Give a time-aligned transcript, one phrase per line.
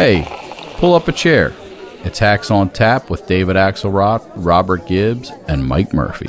[0.00, 0.24] Hey,
[0.78, 1.52] pull up a chair.
[2.04, 6.24] It's Hacks on Tap with David Axelrod, Robert Gibbs, and Mike Murphy.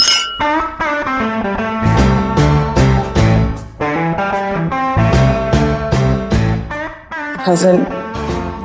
[7.29, 7.87] The president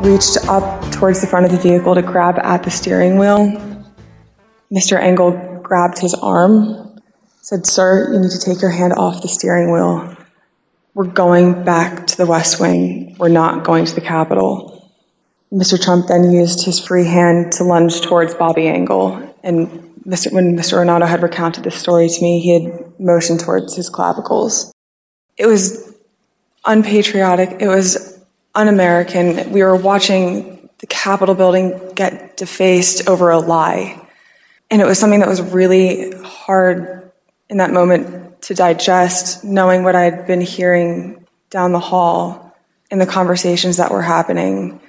[0.04, 3.52] reached up towards the front of the vehicle to grab at the steering wheel.
[4.72, 4.98] Mr.
[4.98, 6.98] Engel grabbed his arm,
[7.42, 10.16] said, Sir, you need to take your hand off the steering wheel.
[10.94, 13.14] We're going back to the West Wing.
[13.20, 14.75] We're not going to the Capitol.
[15.56, 15.82] Mr.
[15.82, 19.34] Trump then used his free hand to lunge towards Bobby Engel.
[19.42, 19.68] And
[20.06, 20.30] Mr.
[20.30, 20.74] when Mr.
[20.74, 24.70] Ornato had recounted this story to me, he had motioned towards his clavicles.
[25.38, 25.94] It was
[26.66, 27.56] unpatriotic.
[27.58, 28.22] It was
[28.54, 29.50] un American.
[29.50, 34.06] We were watching the Capitol building get defaced over a lie.
[34.70, 37.10] And it was something that was really hard
[37.48, 42.54] in that moment to digest, knowing what I'd been hearing down the hall
[42.90, 44.80] in the conversations that were happening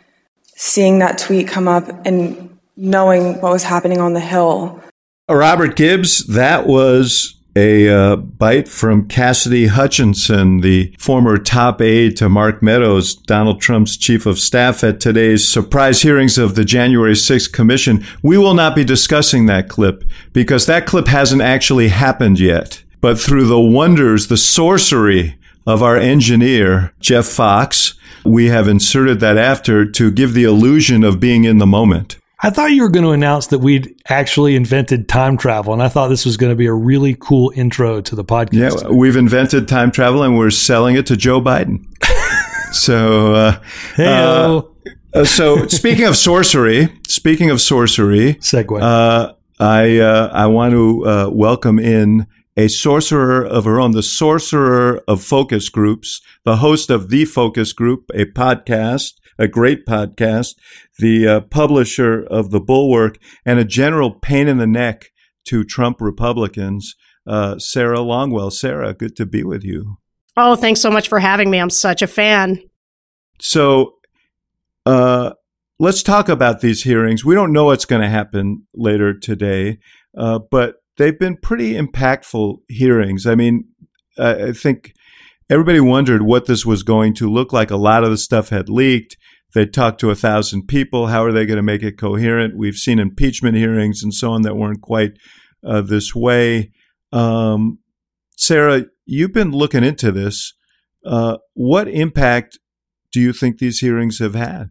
[0.58, 4.82] seeing that tweet come up and knowing what was happening on the Hill.
[5.30, 12.16] Uh, Robert Gibbs, that was a uh, bite from Cassidy Hutchinson, the former top aide
[12.18, 17.14] to Mark Meadows, Donald Trump's chief of staff at today's surprise hearings of the January
[17.14, 18.06] 6th commission.
[18.22, 22.84] We will not be discussing that clip because that clip hasn't actually happened yet.
[23.00, 25.37] But through the wonders, the sorcery
[25.68, 31.20] of our engineer, Jeff Fox, we have inserted that after to give the illusion of
[31.20, 32.18] being in the moment.
[32.42, 35.90] I thought you were going to announce that we'd actually invented time travel, and I
[35.90, 38.84] thought this was going to be a really cool intro to the podcast.
[38.84, 41.86] Yeah, we've invented time travel, and we're selling it to Joe Biden.
[42.74, 43.64] so, uh,
[43.98, 44.62] uh,
[45.14, 48.82] uh, so speaking of sorcery, speaking of sorcery, segue.
[48.82, 52.28] Uh, I uh, I want to uh, welcome in
[52.58, 57.72] a sorcerer of her own, the sorcerer of focus groups, the host of The Focus
[57.72, 60.56] Group, a podcast, a great podcast,
[60.98, 65.12] the uh, publisher of The Bulwark, and a general pain in the neck
[65.46, 66.96] to Trump Republicans,
[67.28, 68.52] uh, Sarah Longwell.
[68.52, 70.00] Sarah, good to be with you.
[70.36, 71.60] Oh, thanks so much for having me.
[71.60, 72.60] I'm such a fan.
[73.40, 73.96] So,
[74.88, 75.34] uh,
[75.80, 77.24] let's talk about these hearings.
[77.24, 79.78] We don't know what's going to happen later today,
[80.18, 83.26] uh, but they've been pretty impactful hearings.
[83.26, 83.66] I mean,
[84.20, 84.94] I think
[85.50, 87.72] everybody wondered what this was going to look like.
[87.72, 89.18] A lot of the stuff had leaked.
[89.54, 91.08] They talked to a thousand people.
[91.08, 92.58] How are they going to make it coherent?
[92.58, 95.14] We've seen impeachment hearings and so on that weren't quite
[95.66, 96.72] uh, this way.
[97.12, 97.80] Um,
[98.36, 100.54] Sarah, you've been looking into this.
[101.06, 102.60] Uh, what impact
[103.12, 104.70] do you think these hearings have had?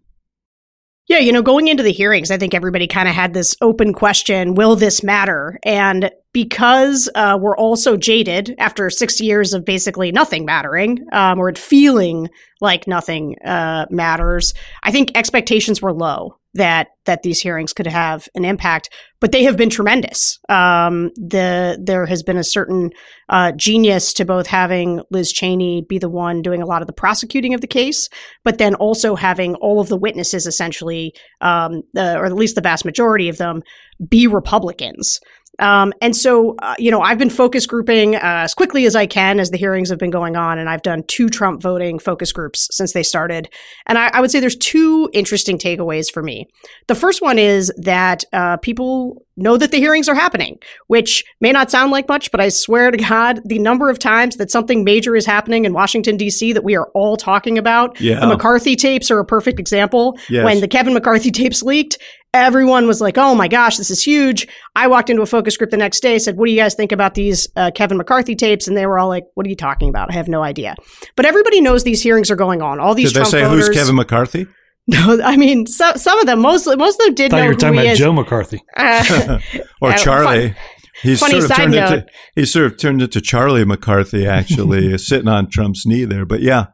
[1.09, 3.93] Yeah, you know, going into the hearings, I think everybody kind of had this open
[3.93, 5.59] question will this matter?
[5.63, 11.39] And because uh, we're all so jaded after six years of basically nothing mattering, um,
[11.39, 12.29] or feeling
[12.61, 14.53] like nothing uh, matters,
[14.83, 19.45] I think expectations were low that that these hearings could have an impact, but they
[19.45, 20.39] have been tremendous.
[20.51, 22.91] Um, the there has been a certain
[23.31, 26.93] uh, genius to both having Liz Cheney be the one doing a lot of the
[26.93, 28.11] prosecuting of the case,
[28.45, 32.85] but then also having all of the witnesses essentially, um, or at least the vast
[32.85, 33.63] majority of them,
[34.07, 35.19] be Republicans.
[35.59, 39.07] Um, and so, uh, you know, I've been focus grouping uh, as quickly as I
[39.07, 42.33] can as the hearings have been going on, and I've done two Trump voting focus
[42.33, 43.49] groups since they started.
[43.87, 46.49] And I, I would say there's two interesting takeaways for me.
[46.87, 51.53] The first one is that uh, people know that the hearings are happening, which may
[51.53, 54.83] not sound like much, but I swear to God, the number of times that something
[54.83, 56.53] major is happening in Washington, D.C.
[56.53, 58.01] that we are all talking about.
[58.01, 58.21] Yeah.
[58.21, 60.19] The McCarthy tapes are a perfect example.
[60.31, 60.45] Yes.
[60.45, 61.99] When the Kevin McCarthy tapes leaked,
[62.43, 64.47] everyone was like, oh my gosh, this is huge.
[64.75, 66.93] I walked into a focus group the next day, said, what do you guys think
[66.93, 68.69] about these uh, Kevin McCarthy tapes?
[68.69, 70.11] And they were all like, what are you talking about?
[70.11, 70.75] I have no idea.
[71.17, 72.81] But everybody knows these hearings are going on.
[72.81, 74.47] All these Did Trump they say voters, who's Kevin McCarthy?
[74.89, 77.43] No, I mean, so, some of them, most, most of them did I thought know
[77.43, 77.99] you were who talking he about is.
[77.99, 78.63] Joe McCarthy.
[78.77, 79.39] Uh,
[79.83, 80.49] or uh, Charlie.
[80.51, 80.57] fun-
[81.03, 81.93] He's funny sort of side turned note.
[81.93, 82.07] into
[82.37, 86.25] he sort of turned into Charlie McCarthy actually sitting on Trump's knee there.
[86.25, 86.67] But yeah,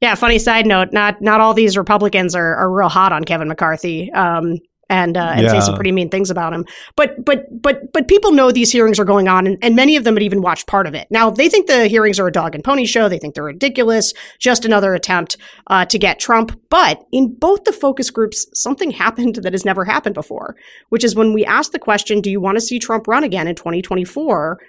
[0.00, 3.46] Yeah, funny side note, not not all these Republicans are, are real hot on Kevin
[3.46, 4.10] McCarthy.
[4.12, 4.58] Um,
[4.90, 5.48] and uh, and yeah.
[5.48, 6.64] say some pretty mean things about him.
[6.96, 10.04] But but but but people know these hearings are going on, and, and many of
[10.04, 11.08] them had even watched part of it.
[11.10, 13.08] Now they think the hearings are a dog and pony show.
[13.08, 15.36] They think they're ridiculous, just another attempt
[15.68, 16.58] uh, to get Trump.
[16.68, 20.56] But in both the focus groups, something happened that has never happened before,
[20.88, 23.48] which is when we asked the question, "Do you want to see Trump run again
[23.48, 24.60] in 2024?"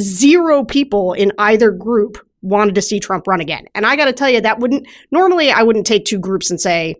[0.00, 3.66] Zero people in either group wanted to see Trump run again.
[3.74, 6.60] And I got to tell you, that wouldn't normally I wouldn't take two groups and
[6.60, 6.96] say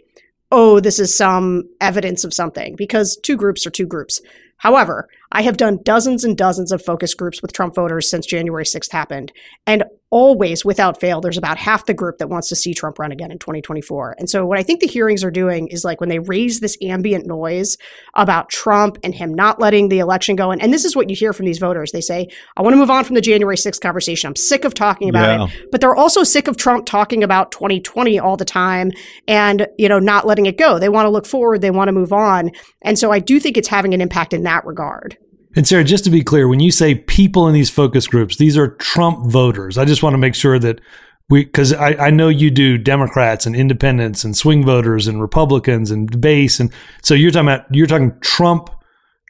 [0.50, 4.20] oh, this is some evidence of something because two groups are two groups.
[4.58, 8.64] However, I have done dozens and dozens of focus groups with Trump voters since January
[8.64, 9.32] 6th happened.
[9.66, 13.12] And always, without fail, there's about half the group that wants to see Trump run
[13.12, 14.16] again in 2024.
[14.18, 16.76] And so, what I think the hearings are doing is like when they raise this
[16.82, 17.76] ambient noise
[18.14, 20.50] about Trump and him not letting the election go.
[20.50, 21.92] And, and this is what you hear from these voters.
[21.92, 24.28] They say, I want to move on from the January 6th conversation.
[24.28, 25.46] I'm sick of talking about yeah.
[25.46, 25.70] it.
[25.70, 28.92] But they're also sick of Trump talking about 2020 all the time
[29.26, 30.78] and, you know, not letting it go.
[30.78, 31.60] They want to look forward.
[31.60, 32.50] They want to move on.
[32.82, 35.18] And so, I do think it's having an impact in that regard.
[35.56, 38.56] And Sarah, just to be clear, when you say people in these focus groups, these
[38.56, 39.78] are Trump voters.
[39.78, 40.80] I just want to make sure that
[41.30, 45.90] we, because I, I know you do Democrats and independents and swing voters and Republicans
[45.90, 46.72] and base, and
[47.02, 48.70] so you're talking about you're talking Trump,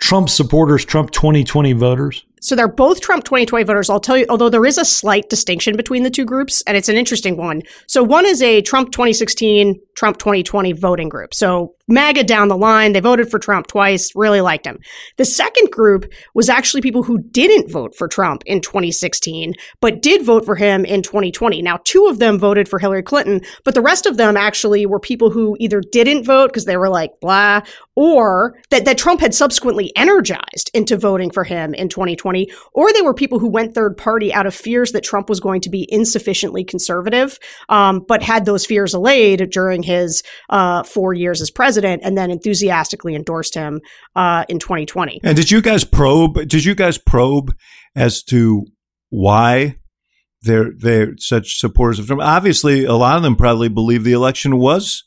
[0.01, 2.25] Trump supporters, Trump 2020 voters.
[2.41, 3.91] So they're both Trump 2020 voters.
[3.91, 6.89] I'll tell you, although there is a slight distinction between the two groups, and it's
[6.89, 7.63] an interesting one.
[7.89, 11.35] So one is a Trump 2016, Trump 2020 voting group.
[11.35, 14.79] So MAGA down the line, they voted for Trump twice, really liked him.
[15.17, 20.25] The second group was actually people who didn't vote for Trump in 2016, but did
[20.25, 21.63] vote for him in 2020.
[21.63, 25.01] Now, two of them voted for Hillary Clinton, but the rest of them actually were
[25.01, 27.63] people who either didn't vote because they were like blah,
[27.95, 32.93] or that, that Trump had subsequently energized into voting for him in 2020 2020, or
[32.93, 35.71] they were people who went third party out of fears that Trump was going to
[35.71, 37.39] be insufficiently conservative,
[37.69, 42.31] um, but had those fears allayed during his uh, four years as president, and then
[42.31, 43.81] enthusiastically endorsed him
[44.17, 45.21] uh, in 2020.
[45.23, 46.49] And did you guys probe?
[46.49, 47.55] Did you guys probe
[47.95, 48.67] as to
[49.11, 49.77] why?
[50.43, 52.23] They're they're such supporters of Trump.
[52.23, 55.03] Obviously, a lot of them probably believe the election was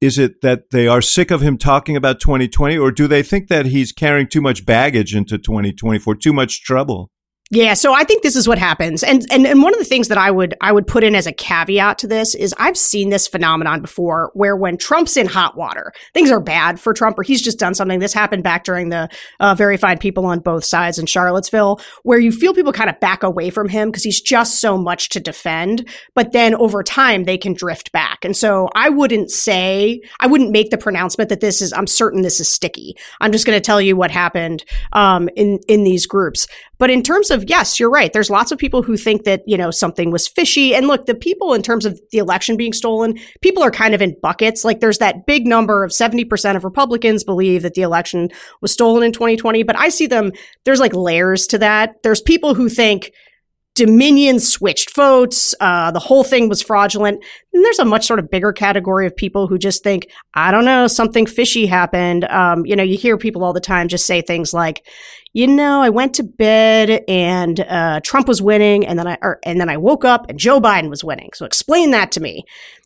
[0.00, 3.48] is it that they are sick of him talking about 2020 or do they think
[3.48, 7.10] that he's carrying too much baggage into 2024 too much trouble
[7.50, 9.02] yeah, so I think this is what happens.
[9.02, 11.26] And, and and one of the things that I would I would put in as
[11.26, 15.56] a caveat to this is I've seen this phenomenon before where when Trump's in hot
[15.56, 18.00] water, things are bad for Trump or he's just done something.
[18.00, 19.08] This happened back during the
[19.40, 23.00] uh, very fine people on both sides in Charlottesville where you feel people kind of
[23.00, 27.24] back away from him because he's just so much to defend, but then over time
[27.24, 28.26] they can drift back.
[28.26, 32.20] And so I wouldn't say I wouldn't make the pronouncement that this is I'm certain
[32.20, 32.94] this is sticky.
[33.22, 36.46] I'm just going to tell you what happened um, in in these groups.
[36.78, 38.12] But in terms of, yes, you're right.
[38.12, 40.74] There's lots of people who think that, you know, something was fishy.
[40.74, 44.02] And look, the people in terms of the election being stolen, people are kind of
[44.02, 44.64] in buckets.
[44.64, 48.30] Like there's that big number of 70% of Republicans believe that the election
[48.60, 49.64] was stolen in 2020.
[49.64, 50.32] But I see them,
[50.64, 52.02] there's like layers to that.
[52.02, 53.12] There's people who think,
[53.78, 55.54] Dominion switched votes.
[55.60, 57.22] Uh, the whole thing was fraudulent.
[57.52, 60.64] And there's a much sort of bigger category of people who just think, I don't
[60.64, 62.24] know, something fishy happened.
[62.24, 64.84] Um, you know, you hear people all the time just say things like,
[65.32, 69.38] you know, I went to bed and uh, Trump was winning, and then I or,
[69.44, 71.30] and then I woke up and Joe Biden was winning.
[71.34, 72.44] So explain that to me.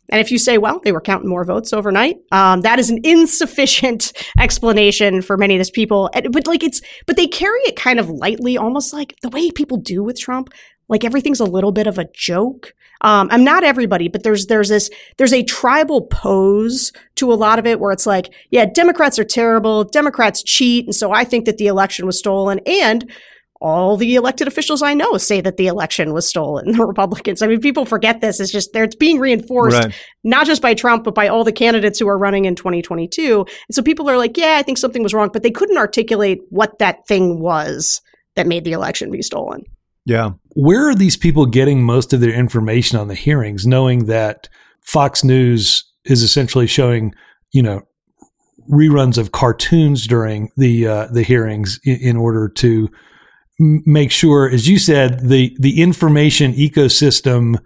[0.09, 2.99] And if you say, well, they were counting more votes overnight, um, that is an
[3.03, 6.09] insufficient explanation for many of these people.
[6.13, 9.77] But like it's, but they carry it kind of lightly, almost like the way people
[9.77, 10.49] do with Trump
[10.93, 12.75] like everything's a little bit of a joke.
[13.01, 17.57] Um, I'm not everybody, but there's there's this there's a tribal pose to a lot
[17.57, 21.45] of it where it's like, yeah, Democrats are terrible, Democrats cheat, and so I think
[21.45, 22.59] that the election was stolen.
[22.67, 23.11] And
[23.59, 26.73] all the elected officials I know say that the election was stolen.
[26.77, 27.41] The Republicans.
[27.41, 28.39] I mean, people forget this.
[28.39, 29.95] It's just it's being reinforced right.
[30.23, 33.39] not just by Trump, but by all the candidates who are running in 2022.
[33.39, 36.41] And so people are like, yeah, I think something was wrong, but they couldn't articulate
[36.49, 38.01] what that thing was
[38.35, 39.63] that made the election be stolen.
[40.05, 40.31] Yeah.
[40.49, 44.49] Where are these people getting most of their information on the hearings, knowing that
[44.81, 47.13] Fox News is essentially showing,
[47.51, 47.81] you know,
[48.71, 52.89] reruns of cartoons during the uh, the hearings in, in order to
[53.59, 57.57] make sure, as you said, the the information ecosystem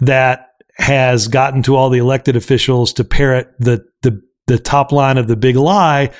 [0.00, 5.18] that has gotten to all the elected officials to parrot the the the top line
[5.18, 6.10] of the big lie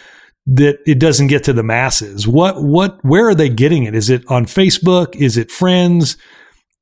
[0.46, 2.26] that it doesn't get to the masses.
[2.26, 3.94] What what where are they getting it?
[3.94, 5.16] Is it on Facebook?
[5.16, 6.16] Is it friends?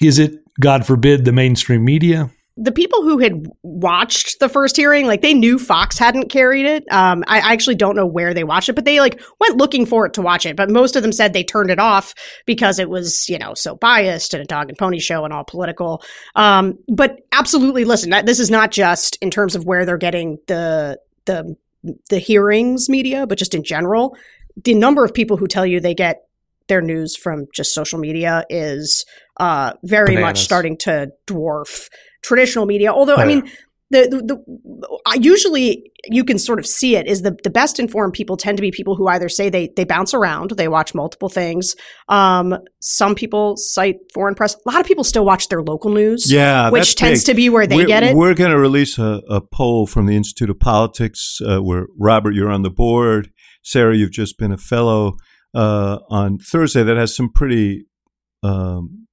[0.03, 2.31] Is it God forbid the mainstream media?
[2.57, 6.85] The people who had watched the first hearing, like they knew Fox hadn't carried it.
[6.93, 10.07] Um, I, actually don't know where they watched it, but they like went looking for
[10.07, 10.55] it to watch it.
[10.55, 12.15] But most of them said they turned it off
[12.47, 15.43] because it was, you know, so biased and a dog and pony show and all
[15.43, 16.05] political.
[16.37, 21.01] Um, but absolutely, listen, this is not just in terms of where they're getting the
[21.25, 21.57] the
[22.11, 24.17] the hearings media, but just in general,
[24.63, 26.23] the number of people who tell you they get
[26.69, 29.05] their news from just social media is
[29.39, 30.23] uh, very Bananas.
[30.23, 31.89] much starting to dwarf
[32.23, 32.91] traditional media.
[32.93, 33.51] Although, Oh, I mean,
[33.95, 38.13] the, the, the usually you can sort of see it is the the best informed
[38.13, 41.29] people tend to be people who either say they they bounce around, they watch multiple
[41.29, 41.77] things.
[42.09, 44.55] Um, some people cite foreign press.
[44.55, 46.31] A lot of people still watch their local news.
[46.31, 47.35] Yeah, which tends big.
[47.35, 48.17] to be where they we're, get it.
[48.17, 52.35] We're going to release a, a poll from the Institute of Politics, uh, where Robert,
[52.35, 53.31] you're on the board.
[53.63, 55.17] Sarah, you've just been a fellow
[55.55, 56.83] uh, on Thursday.
[56.83, 57.87] That has some pretty
[58.43, 59.07] um,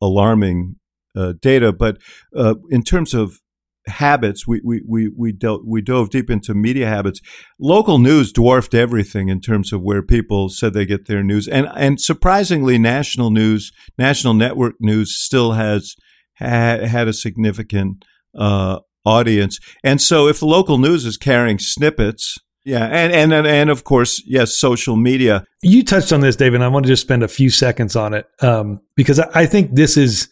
[0.00, 0.76] alarming
[1.16, 1.72] uh, data.
[1.72, 1.98] But
[2.36, 3.40] uh, in terms of
[3.86, 7.20] habits, we we we we, dealt, we dove deep into media habits.
[7.58, 11.68] Local news dwarfed everything in terms of where people said they get their news, and
[11.74, 15.94] and surprisingly, national news, national network news, still has
[16.34, 18.04] had had a significant
[18.38, 19.58] uh, audience.
[19.82, 22.38] And so, if the local news is carrying snippets.
[22.64, 25.44] Yeah, and, and and and of course, yes, social media.
[25.62, 26.56] You touched on this, David.
[26.56, 29.46] And I want to just spend a few seconds on it um, because I, I
[29.46, 30.28] think this is,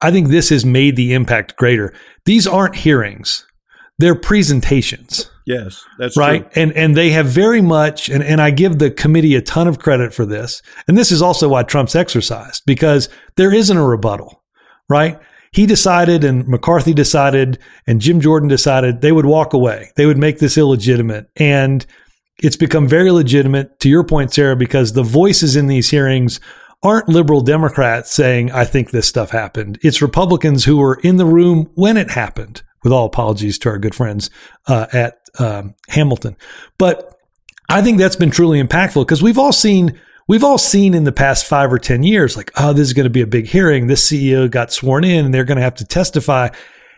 [0.00, 1.94] I think this has made the impact greater.
[2.24, 3.46] These aren't hearings;
[3.98, 6.50] they're presentations, Yes, that's right?
[6.52, 6.62] true.
[6.62, 9.78] And and they have very much, and and I give the committee a ton of
[9.78, 10.60] credit for this.
[10.88, 14.42] And this is also why Trump's exercised because there isn't a rebuttal,
[14.88, 15.20] right?
[15.52, 19.92] He decided, and McCarthy decided, and Jim Jordan decided they would walk away.
[19.96, 21.30] They would make this illegitimate.
[21.36, 21.86] And
[22.42, 26.40] it's become very legitimate, to your point, Sarah, because the voices in these hearings
[26.82, 29.78] aren't liberal Democrats saying, I think this stuff happened.
[29.82, 33.78] It's Republicans who were in the room when it happened, with all apologies to our
[33.78, 34.30] good friends
[34.66, 36.36] uh, at um, Hamilton.
[36.78, 37.18] But
[37.68, 41.12] I think that's been truly impactful because we've all seen we've all seen in the
[41.12, 43.86] past five or ten years, like, oh, this is going to be a big hearing.
[43.86, 46.48] This CEO got sworn in, and they're going to have to testify.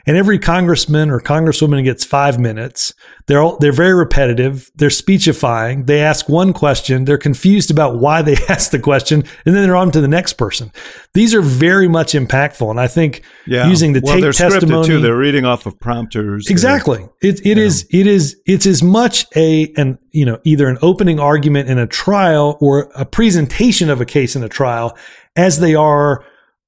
[0.08, 2.94] And every congressman or congresswoman gets five minutes.
[3.26, 4.70] They're all, they're very repetitive.
[4.74, 5.84] They're speechifying.
[5.84, 7.04] They ask one question.
[7.04, 10.32] They're confused about why they asked the question, and then they're on to the next
[10.38, 10.72] person.
[11.12, 14.86] These are very much impactful, and I think Yeah, using the well, tape they're testimony
[14.86, 15.00] too.
[15.02, 16.46] They're reading off of prompters.
[16.48, 17.06] Exactly.
[17.20, 21.20] It it is it is it's as much a an you know either an opening
[21.20, 24.96] argument in a trial or a presentation of a case in a trial
[25.36, 26.24] as they are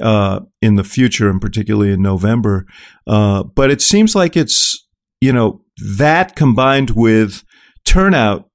[0.00, 2.66] uh, in the future, and particularly in November.
[3.06, 4.86] Uh, but it seems like it's
[5.20, 5.62] you know
[5.98, 7.44] that combined with
[7.84, 8.48] turnout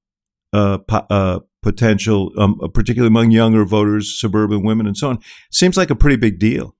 [0.52, 5.18] uh, po- uh, potential, um, particularly among younger voters, suburban women, and so on,
[5.50, 6.74] seems like a pretty big deal.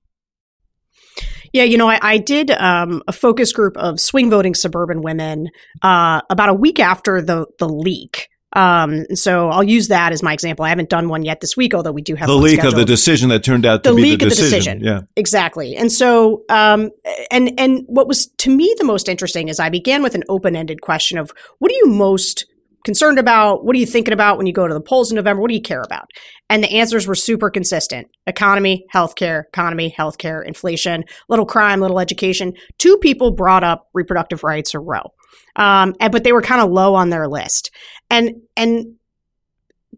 [1.51, 5.49] Yeah, you know, I, I did um, a focus group of swing voting suburban women
[5.81, 8.29] uh, about a week after the the leak.
[8.53, 10.65] Um, so I'll use that as my example.
[10.65, 12.85] I haven't done one yet this week, although we do have the leak of the
[12.85, 14.79] decision that turned out to The be leak the of the decision.
[14.79, 14.83] decision.
[14.83, 15.01] Yeah.
[15.15, 15.75] Exactly.
[15.75, 16.89] And so, um,
[17.29, 20.55] and and what was to me the most interesting is I began with an open
[20.55, 22.45] ended question of what are you most
[22.89, 23.63] concerned about?
[23.63, 25.43] What are you thinking about when you go to the polls in November?
[25.43, 26.09] What do you care about?
[26.49, 32.53] And the answers were super consistent economy, healthcare, economy, healthcare, inflation, little crime, little education.
[32.79, 35.13] Two people brought up reproductive rights or Roe.
[35.55, 37.69] Um, and, but they were kind of low on their list.
[38.09, 38.95] And, and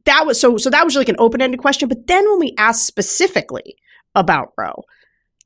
[0.04, 1.88] that was so, so that was like an open ended question.
[1.88, 3.78] But then when we asked specifically
[4.16, 4.84] about Roe,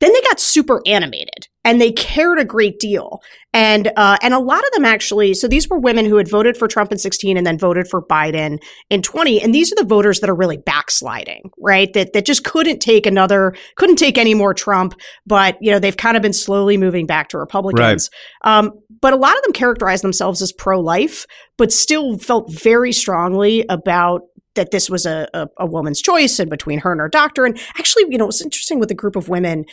[0.00, 3.20] then they got super animated and they cared a great deal.
[3.52, 5.34] And uh, and a lot of them actually.
[5.34, 8.00] So these were women who had voted for Trump in 16 and then voted for
[8.00, 9.42] Biden in 20.
[9.42, 11.92] And these are the voters that are really backsliding, right?
[11.92, 14.94] That that just couldn't take another, couldn't take any more Trump.
[15.26, 18.10] But you know they've kind of been slowly moving back to Republicans.
[18.44, 18.58] Right.
[18.58, 21.26] Um, but a lot of them characterized themselves as pro-life,
[21.58, 24.22] but still felt very strongly about
[24.54, 27.44] that this was a, a, a, woman's choice and between her and her doctor.
[27.44, 29.66] And actually, you know, it's interesting with a group of women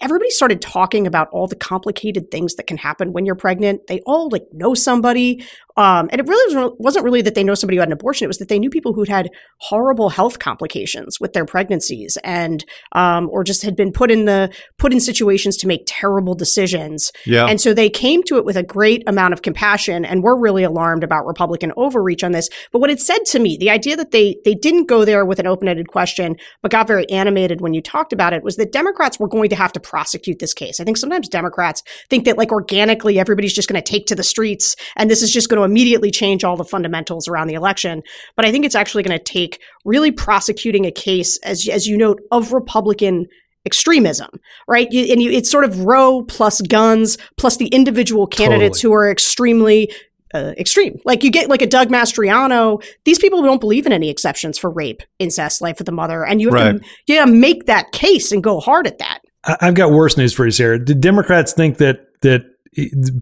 [0.00, 3.86] everybody started talking about all the complicated things that can happen when you're pregnant.
[3.86, 5.44] They all like know somebody.
[5.76, 8.26] Um, and it really wasn't really that they know somebody who had an abortion.
[8.26, 12.64] It was that they knew people who'd had horrible health complications with their pregnancies and,
[12.92, 17.10] um, or just had been put in the, put in situations to make terrible decisions.
[17.26, 17.46] Yeah.
[17.46, 20.62] And so they came to it with a great amount of compassion and were really
[20.62, 22.48] alarmed about Republican overreach on this.
[22.70, 25.40] But what it said to me, the idea that they, they didn't go there with
[25.40, 29.18] an open-ended question, but got very animated when you talked about it was that Democrats
[29.18, 30.80] were going to have to prosecute this case.
[30.80, 34.24] I think sometimes Democrats think that like organically everybody's just going to take to the
[34.24, 38.02] streets and this is just going to immediately change all the fundamentals around the election.
[38.34, 41.96] But I think it's actually going to take really prosecuting a case, as, as you
[41.96, 43.26] note, of Republican
[43.66, 44.28] extremism,
[44.66, 44.90] right?
[44.90, 48.92] You, and you, it's sort of Roe plus guns plus the individual candidates totally.
[48.92, 49.92] who are extremely
[50.34, 51.00] uh, extreme.
[51.04, 52.84] Like you get like a Doug Mastriano.
[53.04, 56.40] These people don't believe in any exceptions for rape, incest, life of the mother, and
[56.40, 56.82] you have right.
[56.82, 59.20] to you have to make that case and go hard at that.
[59.46, 60.82] I've got worse news for you, Sarah.
[60.82, 62.46] Did Democrats think that that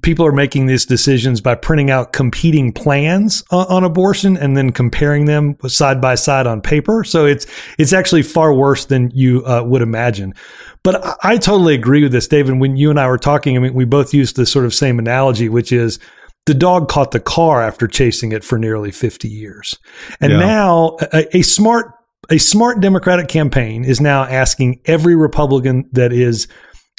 [0.01, 4.71] people are making these decisions by printing out competing plans on, on, abortion and then
[4.71, 7.05] comparing them side by side on paper.
[7.05, 7.47] So it's
[7.79, 10.35] it's actually far worse than you uh, would imagine.
[10.83, 12.59] But I, I, totally agree with this, David.
[12.59, 14.99] When you and I were talking, I mean, we both used the sort of same
[14.99, 15.99] analogy, which is
[16.47, 19.75] the dog caught the car after chasing it for nearly 50 years.
[20.21, 20.39] And yeah.
[20.39, 21.93] now a, a smart
[22.31, 26.49] a smart Democratic campaign is now asking every Republican that is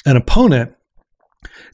[0.04, 0.74] an opponent,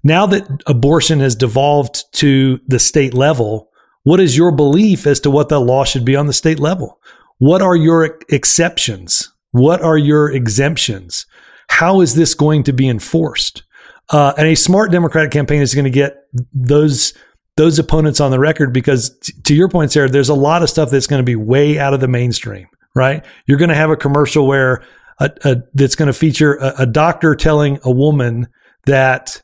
[0.05, 3.71] now that abortion has devolved to the state level,
[4.05, 7.01] what is your belief as to what the law should be on the state level?
[7.39, 9.31] What are your exceptions?
[9.51, 11.27] What are your exemptions?
[11.69, 13.65] How is this going to be enforced?
[14.11, 16.17] Uh, and a smart Democratic campaign is going to get
[16.53, 17.15] those
[17.57, 20.71] those opponents on the record because, t- to your point, Sarah, there's a lot of
[20.71, 23.25] stuff that's going to be way out of the mainstream right?
[23.47, 24.83] You're going to have a commercial where
[25.19, 28.49] a, a, that's going to feature a, a, doctor telling a woman
[28.87, 29.43] that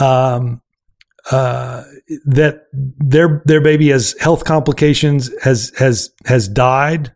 [0.00, 0.60] um,
[1.30, 1.84] uh,
[2.26, 7.12] that their their baby has health complications, has has has died,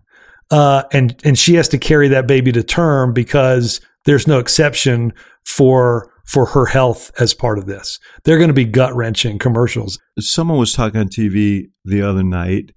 [0.51, 5.13] uh, and and she has to carry that baby to term because there's no exception
[5.45, 7.99] for for her health as part of this.
[8.25, 9.99] They're going to be gut wrenching commercials.
[10.19, 12.73] Someone was talking on TV the other night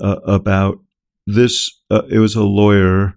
[0.00, 0.78] uh, about
[1.26, 3.14] this uh, it was a lawyer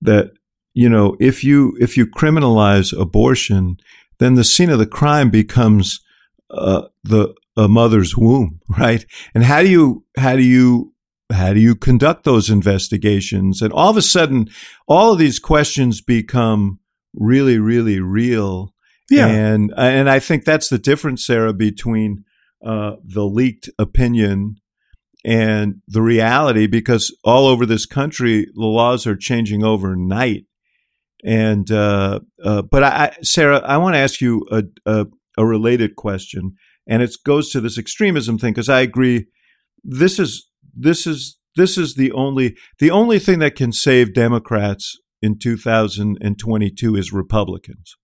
[0.00, 0.32] that
[0.74, 3.76] you know if you if you criminalize abortion
[4.18, 6.00] then the scene of the crime becomes
[6.50, 9.04] uh, the a mother's womb right?
[9.34, 10.94] And how do you how do you
[11.30, 13.60] how do you conduct those investigations?
[13.60, 14.48] And all of a sudden
[14.86, 16.78] all of these questions become
[17.14, 18.74] really really real.
[19.10, 19.26] Yeah.
[19.26, 22.24] And and i think that's the difference sarah between
[22.64, 24.56] uh, the leaked opinion
[25.24, 30.44] and the reality because all over this country the laws are changing overnight.
[31.24, 35.96] And uh, uh, but I, sarah i want to ask you a, a, a, related
[35.96, 36.54] question
[36.86, 39.26] and it goes to this extremism thing because i agree
[39.82, 44.96] this is this is this is the only the only thing that can save democrats
[45.20, 47.96] in 2022 is republicans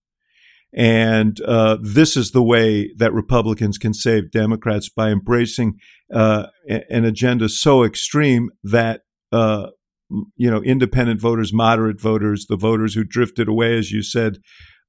[0.75, 5.79] and uh, this is the way that Republicans can save Democrats by embracing
[6.13, 9.67] uh, an agenda so extreme that uh,
[10.35, 14.39] you know independent voters, moderate voters, the voters who drifted away, as you said,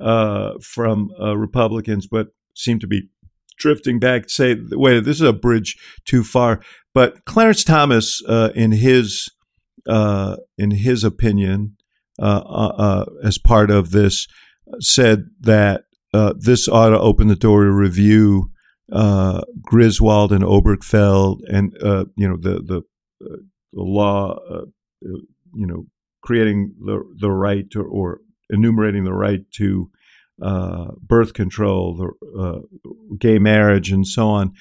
[0.00, 3.08] uh, from uh, Republicans, but seem to be
[3.56, 6.60] drifting back, say, "Wait, this is a bridge too far."
[6.94, 9.30] But Clarence Thomas, uh, in his
[9.86, 11.76] in his opinion,
[12.20, 14.26] as part of this
[14.80, 18.50] said that uh, this ought to open the door to review
[18.92, 22.76] uh, Griswold and Obergefell and uh, you know the the,
[23.24, 23.36] uh,
[23.72, 25.20] the law uh, uh,
[25.54, 25.86] you know
[26.22, 29.90] creating the the right to, or enumerating the right to
[31.02, 32.62] birth control, the
[33.18, 34.52] gay marriage, and so on.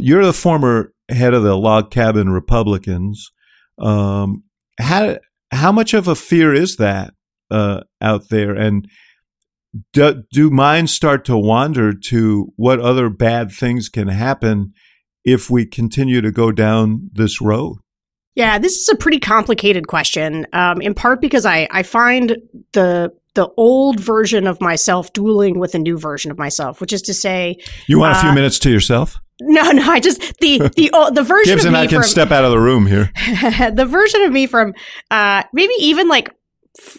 [0.00, 3.30] you're the former head of the log cabin Republicans.
[3.78, 4.44] Um,
[4.78, 5.18] how
[5.52, 7.14] how much of a fear is that
[7.50, 8.88] uh, out there, and
[9.92, 14.72] do, do minds start to wander to what other bad things can happen
[15.24, 17.78] if we continue to go down this road?
[18.34, 20.46] Yeah, this is a pretty complicated question.
[20.52, 22.36] Um, in part because I I find
[22.72, 27.02] the the old version of myself dueling with a new version of myself, which is
[27.02, 29.18] to say, you want a few uh, minutes to yourself.
[29.40, 32.00] No, no, I just the the uh, the version Gibbs of me and I can
[32.00, 33.10] from, step out of the room here.
[33.72, 34.74] the version of me from
[35.10, 36.34] uh, maybe even like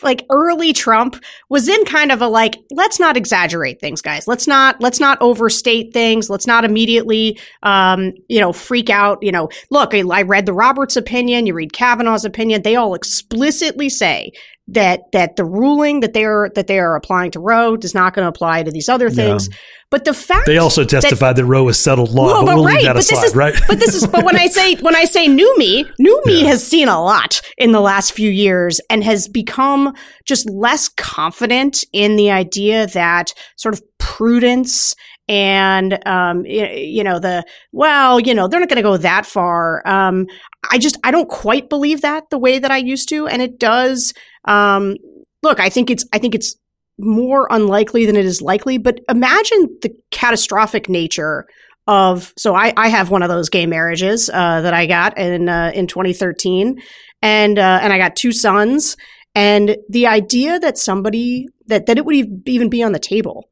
[0.01, 4.27] like early Trump was in kind of a like let's not exaggerate things guys.
[4.27, 6.29] Let's not let's not overstate things.
[6.29, 9.49] Let's not immediately um you know freak out you know.
[9.69, 11.45] Look I, I read the Roberts opinion.
[11.45, 12.61] You read Kavanaugh's opinion.
[12.61, 14.31] They all explicitly say
[14.69, 18.13] that that the ruling that they are that they are applying to Roe is not
[18.13, 19.47] going to apply to these other things.
[19.47, 19.57] Yeah.
[19.89, 22.65] But the fact they also testified that, that Roe is settled law, well, but, we'll
[22.65, 23.55] right, leave that but aside, this is, right?
[23.67, 26.49] But this is but when I say when I say new me, new me yeah.
[26.49, 31.85] has seen a lot in the last few years and has become just less confident
[31.93, 34.95] in the idea that sort of prudence
[35.29, 39.85] and um, you know the well you know they're not going to go that far
[39.87, 40.25] um,
[40.71, 43.59] i just i don't quite believe that the way that i used to and it
[43.59, 44.13] does
[44.47, 44.95] um,
[45.43, 46.55] look i think it's i think it's
[46.97, 51.45] more unlikely than it is likely but imagine the catastrophic nature
[51.85, 55.47] of so i i have one of those gay marriages uh, that i got in
[55.47, 56.81] uh, in 2013
[57.21, 58.97] and uh, and i got two sons
[59.35, 62.15] and the idea that somebody that that it would
[62.47, 63.47] even be on the table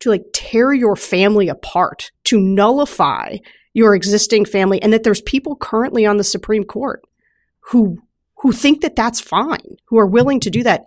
[0.00, 3.38] to like tear your family apart, to nullify
[3.72, 7.02] your existing family, and that there's people currently on the Supreme Court
[7.70, 7.98] who
[8.44, 10.84] who think that that's fine, who are willing to do that.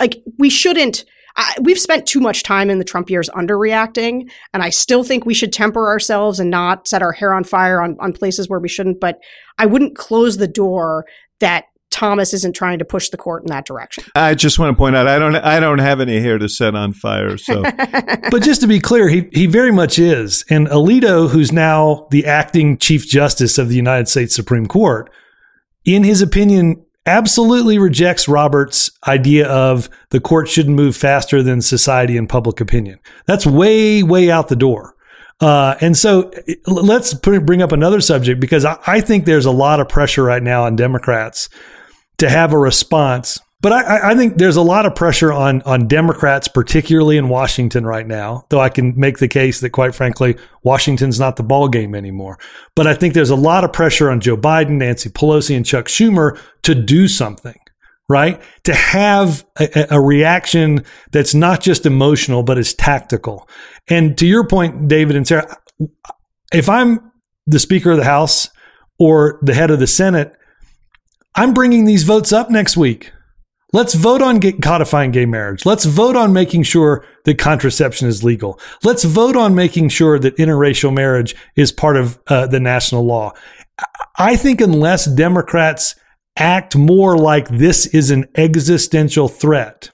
[0.00, 1.04] Like we shouldn't.
[1.36, 5.26] I, we've spent too much time in the Trump years underreacting, and I still think
[5.26, 8.58] we should temper ourselves and not set our hair on fire on, on places where
[8.58, 8.98] we shouldn't.
[8.98, 9.20] But
[9.58, 11.04] I wouldn't close the door
[11.40, 14.04] that Thomas isn't trying to push the court in that direction.
[14.14, 16.74] I just want to point out I don't I don't have any hair to set
[16.74, 17.36] on fire.
[17.36, 17.62] So,
[18.30, 20.46] but just to be clear, he he very much is.
[20.48, 25.10] And Alito, who's now the acting Chief Justice of the United States Supreme Court,
[25.84, 32.16] in his opinion, absolutely rejects Roberts' idea of the court shouldn't move faster than society
[32.16, 32.98] and public opinion.
[33.26, 34.94] That's way way out the door.
[35.40, 36.30] Uh, and so
[36.66, 40.22] let's put, bring up another subject because I, I think there's a lot of pressure
[40.22, 41.48] right now on Democrats
[42.18, 43.38] to have a response.
[43.62, 47.84] But I, I, think there's a lot of pressure on on Democrats, particularly in Washington
[47.84, 48.46] right now.
[48.48, 52.38] Though I can make the case that, quite frankly, Washington's not the ball game anymore.
[52.74, 55.86] But I think there's a lot of pressure on Joe Biden, Nancy Pelosi, and Chuck
[55.86, 57.58] Schumer to do something.
[58.08, 58.42] Right?
[58.64, 63.48] To have a, a reaction that's not just emotional, but is tactical.
[63.88, 65.56] And to your point, David and Sarah,
[66.52, 67.12] if I'm
[67.46, 68.48] the Speaker of the House
[68.98, 70.34] or the head of the Senate,
[71.36, 73.12] I'm bringing these votes up next week.
[73.72, 75.64] Let's vote on codifying gay marriage.
[75.64, 78.58] Let's vote on making sure that contraception is legal.
[78.82, 83.32] Let's vote on making sure that interracial marriage is part of uh, the national law.
[84.18, 85.94] I think unless Democrats
[86.36, 89.90] act more like this is an existential threat,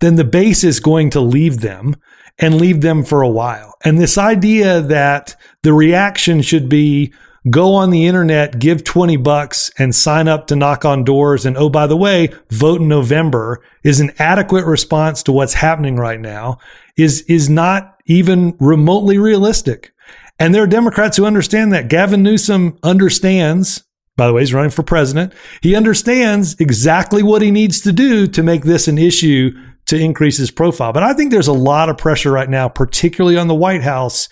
[0.00, 1.96] then the base is going to leave them
[2.38, 3.74] and leave them for a while.
[3.84, 7.12] And this idea that the reaction should be,
[7.50, 11.46] go on the internet, give 20 bucks and sign up to knock on doors.
[11.46, 15.96] And oh, by the way, vote in November is an adequate response to what's happening
[15.96, 16.58] right now
[16.96, 19.92] is, is not even remotely realistic.
[20.38, 21.88] And there are Democrats who understand that.
[21.88, 23.84] Gavin Newsom understands,
[24.16, 25.32] by the way, he's running for president.
[25.62, 29.50] He understands exactly what he needs to do to make this an issue
[29.86, 30.92] to increase his profile.
[30.92, 34.28] But I think there's a lot of pressure right now, particularly on the White House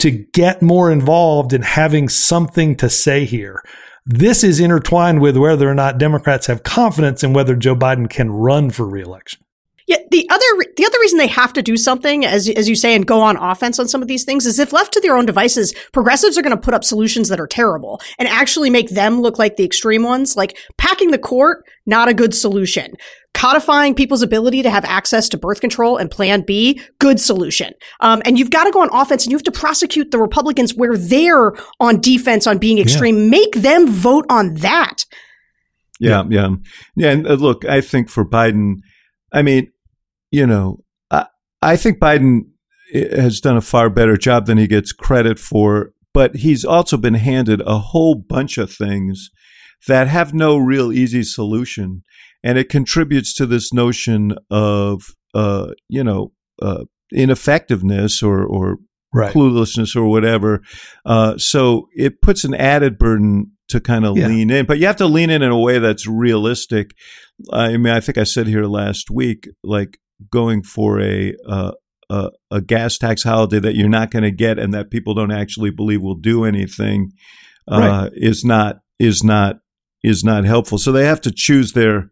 [0.00, 3.62] to get more involved in having something to say here.
[4.06, 8.30] This is intertwined with whether or not Democrats have confidence in whether Joe Biden can
[8.30, 9.40] run for reelection.
[9.86, 12.94] Yeah, the other the other reason they have to do something, as as you say,
[12.94, 15.26] and go on offense on some of these things, is if left to their own
[15.26, 19.20] devices, progressives are going to put up solutions that are terrible and actually make them
[19.20, 20.36] look like the extreme ones.
[20.36, 22.94] Like packing the court, not a good solution.
[23.32, 27.72] Codifying people's ability to have access to birth control and Plan B, good solution.
[28.00, 30.74] Um, and you've got to go on offense, and you have to prosecute the Republicans
[30.74, 33.16] where they're on defense on being extreme.
[33.16, 33.30] Yeah.
[33.30, 35.04] Make them vote on that.
[36.00, 36.48] Yeah, yeah,
[36.96, 37.10] yeah.
[37.10, 38.76] And uh, look, I think for Biden,
[39.32, 39.72] I mean,
[40.30, 41.26] you know, I,
[41.62, 42.42] I think Biden
[42.92, 46.96] eh, has done a far better job than he gets credit for, but he's also
[46.96, 49.30] been handed a whole bunch of things
[49.86, 52.02] that have no real easy solution.
[52.42, 58.78] And it contributes to this notion of, uh, you know, uh, ineffectiveness or, or
[59.12, 59.32] right.
[59.32, 60.62] cluelessness or whatever.
[61.04, 64.28] Uh, so it puts an added burden to kind of Yeah.
[64.28, 66.92] lean in, but you have to lean in in a way that's realistic.
[67.52, 69.98] I mean, I think I said here last week, like
[70.30, 71.72] going for a uh,
[72.10, 75.30] a, a gas tax holiday that you're not going to get and that people don't
[75.30, 77.12] actually believe will do anything
[77.70, 78.10] uh, Right.
[78.14, 79.60] is not is not
[80.02, 80.78] is not helpful.
[80.78, 82.10] So they have to choose their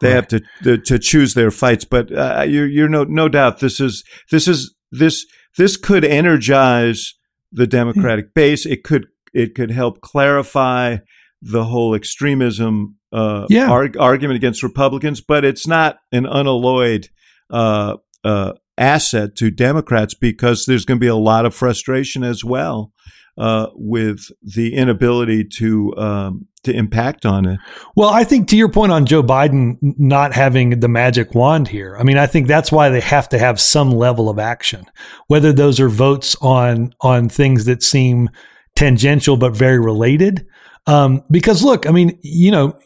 [0.00, 0.14] they Right.
[0.14, 1.84] have to, to to choose their fights.
[1.84, 5.26] But uh, you're you're no no doubt this is this is this
[5.58, 7.14] this could energize
[7.50, 8.64] the Democratic base.
[8.66, 10.98] It could it could help clarify
[11.42, 13.70] the whole extremism uh, Yeah.
[13.70, 17.08] arg- argument against Republicans, but it's not an unalloyed
[17.50, 22.44] uh, uh, asset to Democrats because there's going to be a lot of frustration as
[22.44, 22.92] well
[23.38, 27.60] uh, with the inability to um, to impact on it.
[27.94, 31.96] Well, I think to your point on Joe Biden not having the magic wand here,
[31.98, 34.84] I mean, I think that's why they have to have some level of action,
[35.28, 38.28] whether those are votes on on things that seem
[38.74, 40.46] tangential but very related.
[40.88, 42.78] Um, because look, I mean, you know,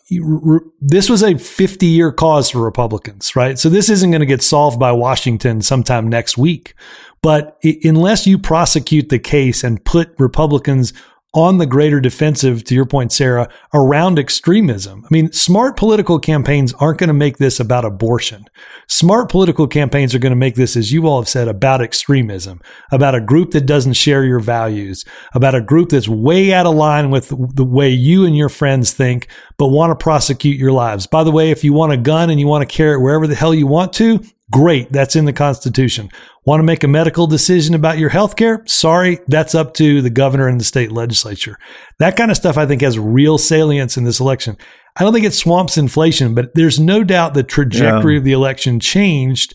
[0.80, 3.58] this was a 50 year cause for Republicans, right?
[3.58, 6.74] So this isn't going to get solved by Washington sometime next week.
[7.22, 10.94] But unless you prosecute the case and put Republicans
[11.32, 15.04] on the greater defensive, to your point, Sarah, around extremism.
[15.04, 18.46] I mean, smart political campaigns aren't going to make this about abortion.
[18.88, 22.60] Smart political campaigns are going to make this, as you all have said, about extremism,
[22.90, 26.74] about a group that doesn't share your values, about a group that's way out of
[26.74, 31.06] line with the way you and your friends think, but want to prosecute your lives.
[31.06, 33.28] By the way, if you want a gun and you want to carry it wherever
[33.28, 34.90] the hell you want to, great.
[34.92, 36.08] That's in the Constitution.
[36.44, 38.62] Want to make a medical decision about your health care?
[38.66, 41.56] Sorry, that's up to the governor and the state legislature.
[41.98, 44.56] That kind of stuff I think has real salience in this election.
[44.96, 48.18] I don't think it swamps inflation, but there's no doubt the trajectory Yeah.
[48.18, 49.54] of the election changed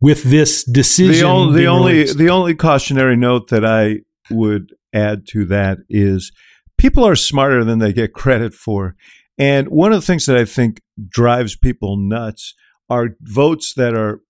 [0.00, 1.20] with this decision.
[1.20, 2.18] The only the only released.
[2.18, 3.98] the only cautionary note that I
[4.30, 6.32] would add to that is
[6.78, 8.96] people are smarter than they get credit for.
[9.38, 12.54] And one of the things that I think drives people nuts
[12.88, 14.20] are votes that are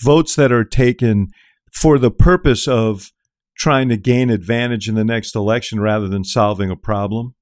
[0.00, 1.28] votes that are taken
[1.72, 3.10] for the purpose of
[3.56, 7.34] trying to gain advantage in the next election rather than solving a problem.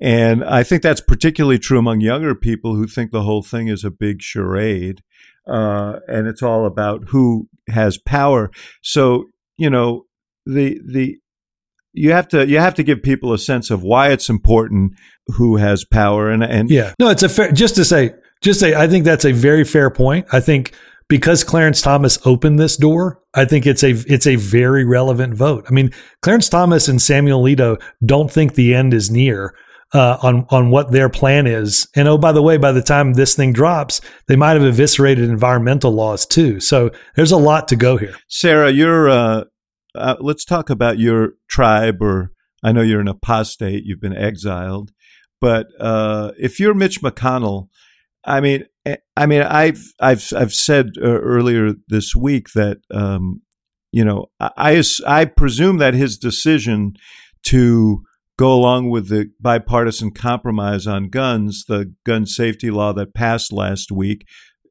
[0.00, 3.84] And I think that's particularly true among younger people who think the whole thing is
[3.84, 5.02] a big charade.
[5.46, 8.50] Uh, and it's all about who has power.
[8.82, 9.24] So,
[9.56, 10.04] you know,
[10.46, 11.18] the, the,
[11.94, 14.92] you have to you have to give people a sense of why it's important
[15.26, 16.92] who has power and and Yeah.
[16.98, 19.90] No, it's a fair, just to say, just say, I think that's a very fair
[19.90, 20.26] point.
[20.32, 20.74] I think
[21.08, 25.64] because Clarence Thomas opened this door, I think it's a, it's a very relevant vote.
[25.68, 25.90] I mean,
[26.22, 29.54] Clarence Thomas and Samuel Alito don't think the end is near.
[29.94, 33.14] Uh, on on what their plan is, and oh by the way, by the time
[33.14, 36.60] this thing drops, they might have eviscerated environmental laws too.
[36.60, 38.14] So there's a lot to go here.
[38.28, 39.08] Sarah, you're.
[39.08, 39.44] Uh,
[39.94, 43.84] uh, let's talk about your tribe, or I know you're an apostate.
[43.86, 44.92] You've been exiled,
[45.40, 47.68] but uh, if you're Mitch McConnell,
[48.28, 53.42] I mean, eh, I mean, I've I've I've said uh, earlier this week that um,
[53.90, 56.92] you know I I I presume that his decision
[57.46, 58.02] to
[58.38, 63.90] go along with the bipartisan compromise on guns, the gun safety law that passed last
[63.90, 64.24] week,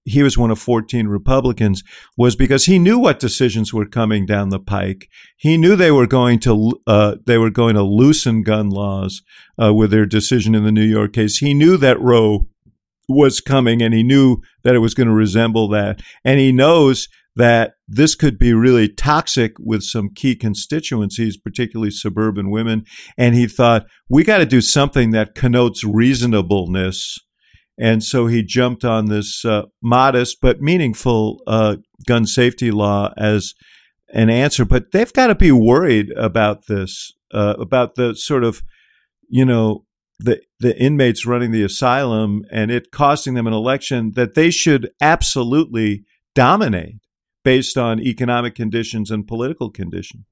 [0.06, 1.84] he was one of 14 Republicans,
[2.16, 5.10] was because he knew what decisions were coming down the pike.
[5.36, 9.22] He knew they were going to uh, they were going to loosen gun laws
[9.62, 11.40] uh, with their decision in the New York case.
[11.40, 12.48] He knew that Roe
[13.08, 17.08] was coming, and he knew that it was going to resemble that, and he knows
[17.38, 22.84] that this could be really toxic with some key constituencies, particularly suburban women.
[23.16, 27.20] And he thought, we got to do something that connotes reasonableness.
[27.78, 31.76] And so he jumped on this uh, modest but meaningful uh,
[32.08, 33.54] gun safety law as
[34.12, 34.66] an answer.
[34.66, 38.64] But they've got to be worried about this, uh, about the sort of,
[39.30, 39.86] you know,
[40.20, 44.90] the the inmates running the asylum and it costing them an election that they should
[45.00, 46.04] absolutely
[46.34, 46.98] dominate
[47.44, 50.26] based on economic conditions and political conditions.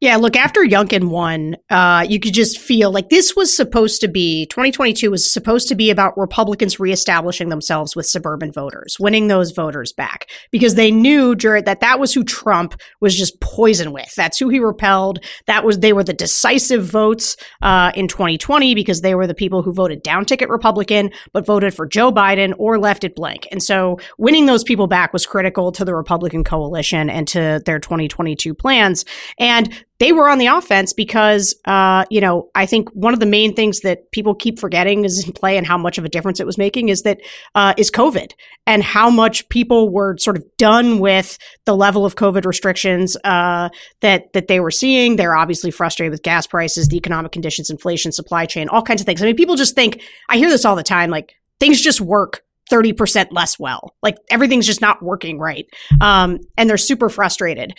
[0.00, 4.08] Yeah, look, after Youngkin won, uh, you could just feel like this was supposed to
[4.08, 9.52] be 2022 was supposed to be about Republicans reestablishing themselves with suburban voters, winning those
[9.52, 14.12] voters back because they knew Jared that that was who Trump was just poison with.
[14.16, 15.20] That's who he repelled.
[15.46, 19.62] That was they were the decisive votes uh, in 2020 because they were the people
[19.62, 23.46] who voted down ticket Republican but voted for Joe Biden or left it blank.
[23.52, 27.78] And so winning those people back was critical to the Republican coalition and to their
[27.78, 29.04] 2022 plans.
[29.38, 33.20] And And they were on the offense because, uh, you know, I think one of
[33.20, 36.08] the main things that people keep forgetting is in play and how much of a
[36.08, 37.20] difference it was making is that
[37.54, 38.32] uh, is COVID
[38.66, 43.68] and how much people were sort of done with the level of COVID restrictions uh,
[44.00, 45.16] that that they were seeing.
[45.16, 49.06] They're obviously frustrated with gas prices, the economic conditions, inflation, supply chain, all kinds of
[49.06, 49.22] things.
[49.22, 52.42] I mean, people just think I hear this all the time, like things just work
[52.70, 53.94] 30% less well.
[54.02, 55.66] Like everything's just not working right.
[56.00, 57.74] Um, and they're super frustrated.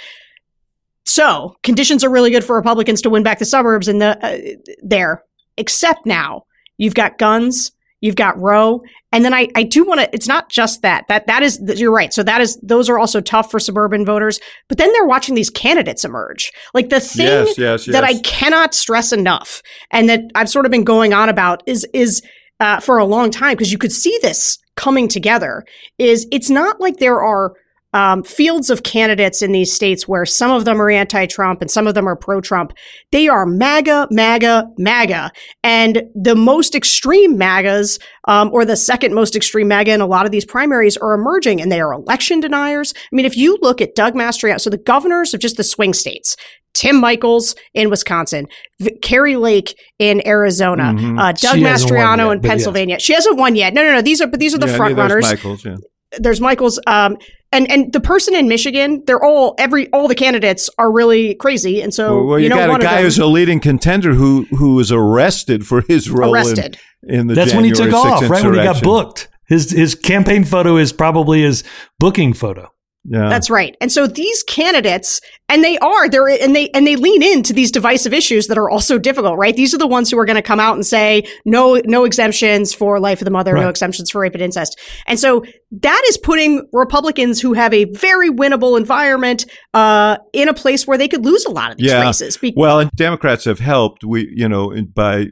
[1.06, 4.74] So conditions are really good for Republicans to win back the suburbs and the uh,
[4.82, 5.24] there.
[5.58, 6.46] Except now
[6.78, 10.10] you've got guns, you've got Roe, and then I I do want to.
[10.14, 12.14] It's not just that that that is you're right.
[12.14, 14.40] So that is those are also tough for suburban voters.
[14.68, 16.52] But then they're watching these candidates emerge.
[16.74, 19.62] Like the thing Yes, yes, that I cannot stress enough,
[19.92, 22.24] and that I've sort of been going on about is is
[22.60, 25.64] uh, for a long time because you could see this coming together.
[25.98, 27.54] Is it's not like there are
[27.94, 31.88] um, fields of candidates in these states where some of them are anti-Trump and some
[31.88, 32.74] of them are pro-Trump.
[33.12, 35.32] They are MAGA, MAGA, MAGA,
[35.64, 40.26] and the most extreme MAGAs, um, or the second most extreme MAGA in a lot
[40.26, 42.94] of these primaries, are emerging, and they are election deniers.
[42.96, 45.94] I mean, if you look at Doug Mastriano, so the governors of just the swing
[45.94, 46.36] states.
[46.74, 48.48] Tim Michels in Wisconsin,
[48.82, 51.20] v- Kari Lake in Arizona, Mhm.
[51.20, 52.50] uh, Doug Mastriano yet, in but yes.
[52.52, 53.00] Pennsylvania.
[53.00, 53.76] She hasn't won yet.
[53.76, 54.02] No, no, no.
[54.02, 55.76] These are, but these are the Yeah, front runners Michels, yeah.
[56.20, 57.18] There's Michael's um
[57.54, 61.82] and and the person in Michigan, they're all every all the candidates are really crazy,
[61.82, 63.60] and so well, well, you, you know got one a guy them who's a leading
[63.60, 66.78] contender who who was arrested for his role arrested.
[67.04, 69.30] in the That's when he took off, right when he got booked.
[69.46, 71.64] His his campaign photo is probably his
[72.00, 72.72] booking photo.
[73.06, 73.28] Yeah.
[73.28, 73.76] That's right.
[73.82, 77.70] And so these candidates, and they are they're and they and they lean into these
[77.70, 79.54] divisive issues that are also difficult, right?
[79.56, 82.74] These are the ones who are going to come out and say no no exemptions
[82.74, 84.80] for life of the mother, no exemptions for rape and incest.
[85.06, 85.44] And so
[85.82, 90.98] that is putting Republicans who have a very winnable environment uh, in a place where
[90.98, 92.04] they could lose a lot of these Yeah.
[92.06, 92.38] races.
[92.38, 94.06] Be- Well, and Democrats have helped.
[94.06, 95.28] We, you know, by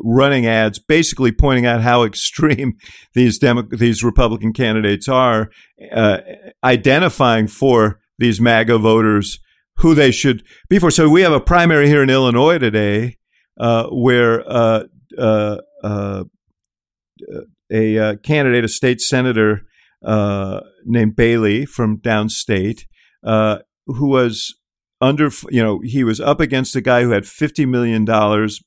[0.00, 2.74] running ads, basically pointing out how extreme
[3.14, 5.50] these Demo- these Republican candidates are,
[5.92, 6.18] uh,
[6.62, 9.38] identifying for these MAGA voters
[9.78, 10.90] who they should be for.
[10.90, 13.16] So we have a primary here in Illinois today,
[13.58, 14.84] uh, where uh,
[15.18, 16.24] uh, uh,
[17.72, 19.62] a uh, candidate, a state senator
[20.84, 22.82] named Bailey from downstate,
[23.22, 24.54] who was
[25.04, 28.06] under, you know, he was up against a guy who had $50 million,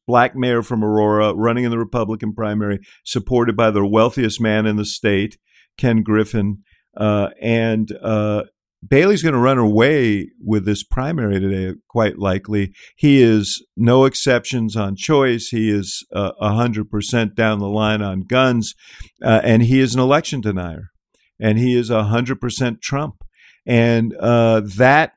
[0.06, 4.76] black mayor from Aurora, running in the Republican primary, supported by the wealthiest man in
[4.76, 5.39] the state,
[5.78, 6.60] Ken Griffin.
[6.95, 8.43] Uh, and uh,
[8.88, 12.71] Bailey's going to run away with this primary today, quite likely.
[12.95, 15.47] He is no exceptions on choice.
[15.47, 18.76] He is uh, 100% down the line on guns.
[19.23, 20.91] Uh, and he is an election denier.
[21.39, 23.23] And he is 100% Trump.
[23.65, 25.16] And uh, that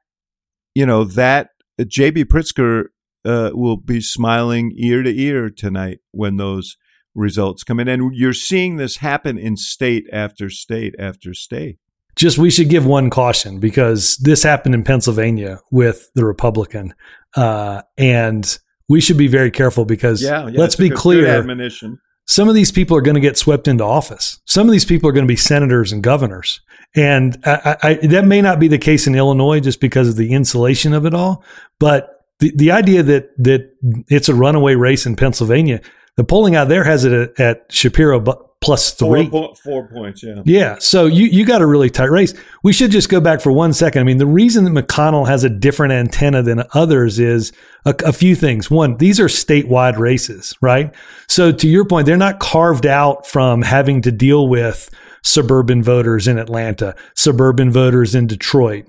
[0.74, 2.86] you know that JB Pritzker
[3.24, 6.76] uh, will be smiling ear to ear tonight when those
[7.14, 11.78] results come in, and you're seeing this happen in state after state after state.
[12.16, 16.94] Just we should give one caution because this happened in Pennsylvania with the Republican,
[17.36, 21.26] uh, and we should be very careful because let's be clear.
[21.26, 21.98] admonition.
[22.30, 24.40] Some of these people are going to get swept into office.
[24.44, 26.60] Some of these people are going to be senators and governors.
[26.94, 30.32] And I, I, that may not be the case in Illinois just because of the
[30.32, 31.42] insulation of it all.
[31.80, 33.72] But the, the idea that, that
[34.06, 35.80] it's a runaway race in Pennsylvania,
[36.14, 38.20] the polling out there has it at, at Shapiro
[38.60, 39.28] plus three.
[39.28, 40.42] Four, four points, yeah.
[40.44, 40.76] Yeah.
[40.80, 42.34] So you, you got a really tight race.
[42.62, 44.00] We should just go back for one second.
[44.00, 47.52] I mean, the reason that McConnell has a different antenna than others is
[47.86, 48.70] a, a few things.
[48.70, 50.94] One, these are statewide races, right?
[51.26, 54.90] So to your point, they're not carved out from having to deal with
[55.22, 58.86] suburban voters in Atlanta, suburban voters in Detroit,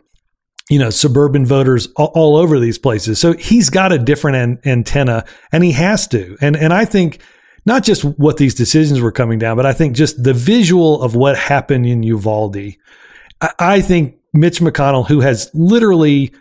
[0.70, 3.20] you know, suburban voters all, all over these places.
[3.20, 6.38] So he's got a different an, antenna and he has to.
[6.42, 7.22] And, and I think,
[7.66, 11.16] not just what these decisions were coming down, but I think just the visual of
[11.16, 12.76] what happened in Uvalde.
[13.40, 16.34] I, I think Mitch McConnell, who has literally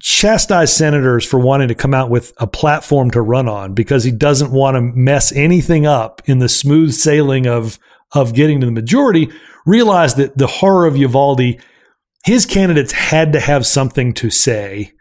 [0.00, 4.10] chastised senators for wanting to come out with a platform to run on because he
[4.10, 7.78] doesn't want to mess anything up in the smooth sailing of
[8.12, 9.28] of getting to the majority,
[9.66, 11.60] realized that the horror of Uvalde,
[12.24, 14.92] his candidates had to have something to say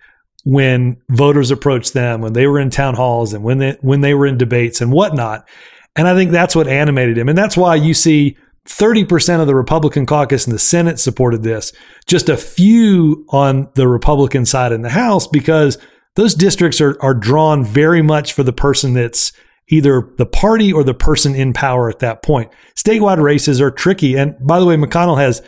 [0.46, 4.14] when voters approached them, when they were in town halls and when they when they
[4.14, 5.48] were in debates and whatnot.
[5.96, 7.28] And I think that's what animated him.
[7.28, 11.72] And that's why you see 30% of the Republican caucus in the Senate supported this,
[12.06, 15.78] just a few on the Republican side in the House, because
[16.16, 19.32] those districts are, are drawn very much for the person that's
[19.68, 22.52] either the party or the person in power at that point.
[22.76, 24.16] Statewide races are tricky.
[24.16, 25.42] And by the way, McConnell has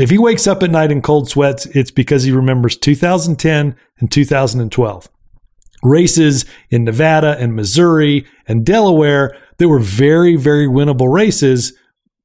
[0.00, 4.10] If he wakes up at night in cold sweats, it's because he remembers 2010 and
[4.10, 5.10] 2012
[5.82, 11.74] races in Nevada and Missouri and Delaware that were very, very winnable races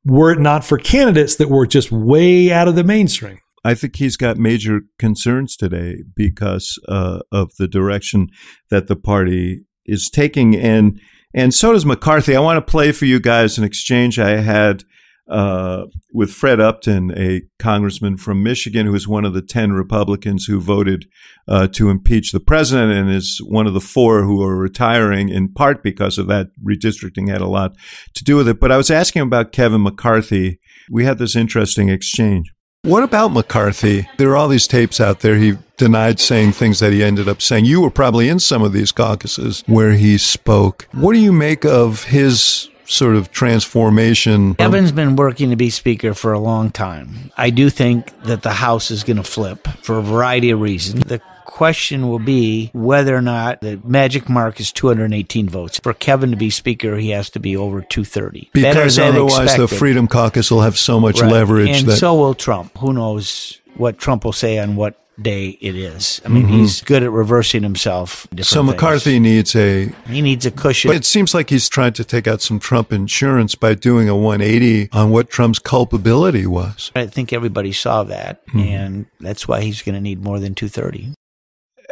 [0.06, 3.40] were it not for candidates that were just way out of the mainstream.
[3.66, 8.30] I think he's got major concerns today because uh, of the direction
[8.70, 10.98] that the party is taking, and
[11.34, 12.38] and so does McCarthy.
[12.38, 14.86] I want to play for you guys an exchange I had
[15.28, 20.46] uh, with Fred Upton, a congressman from Michigan, who is one of the 10 Republicans
[20.46, 21.06] who voted
[21.48, 25.52] uh, to impeach the president and is one of the four who are retiring in
[25.52, 26.48] part because of that.
[26.64, 27.76] Redistricting had a lot
[28.14, 28.60] to do with it.
[28.60, 30.60] But I was asking about Kevin McCarthy.
[30.92, 32.52] We had this interesting exchange.
[32.84, 34.08] What about McCarthy?
[34.18, 35.38] There are all these tapes out there.
[35.38, 37.66] He denied saying things that he ended up saying.
[37.66, 40.88] You were probably in some of these caucuses where he spoke.
[40.92, 44.56] What do you make of his sort of transformation.
[44.56, 47.32] Kevin's been working to be Speaker for a long time.
[47.38, 51.04] I do think that the House is going to flip for a variety of reasons.
[51.06, 55.80] The question will be whether or not the magic mark is 218 votes.
[55.80, 58.50] For Kevin to be Speaker, he has to be over 230.
[58.54, 59.62] Because otherwise, expected.
[59.62, 61.32] the Freedom Caucus will have so much right.
[61.32, 61.70] leverage.
[61.70, 62.78] And that- so will Trump.
[62.80, 66.22] Who knows what Trump will say on what day it is.
[66.26, 66.58] I mean, mm-hmm.
[66.60, 68.28] he's good at reversing himself.
[68.42, 69.24] So McCarthy things.
[69.24, 70.92] needs a he needs a cushion.
[70.92, 74.90] It seems like he's trying to take out some Trump insurance by doing a 180
[74.92, 76.92] on what Trump's culpability was.
[76.96, 78.60] I think everybody saw that, mm-hmm.
[78.60, 81.14] and that's why he's going to need more than 230.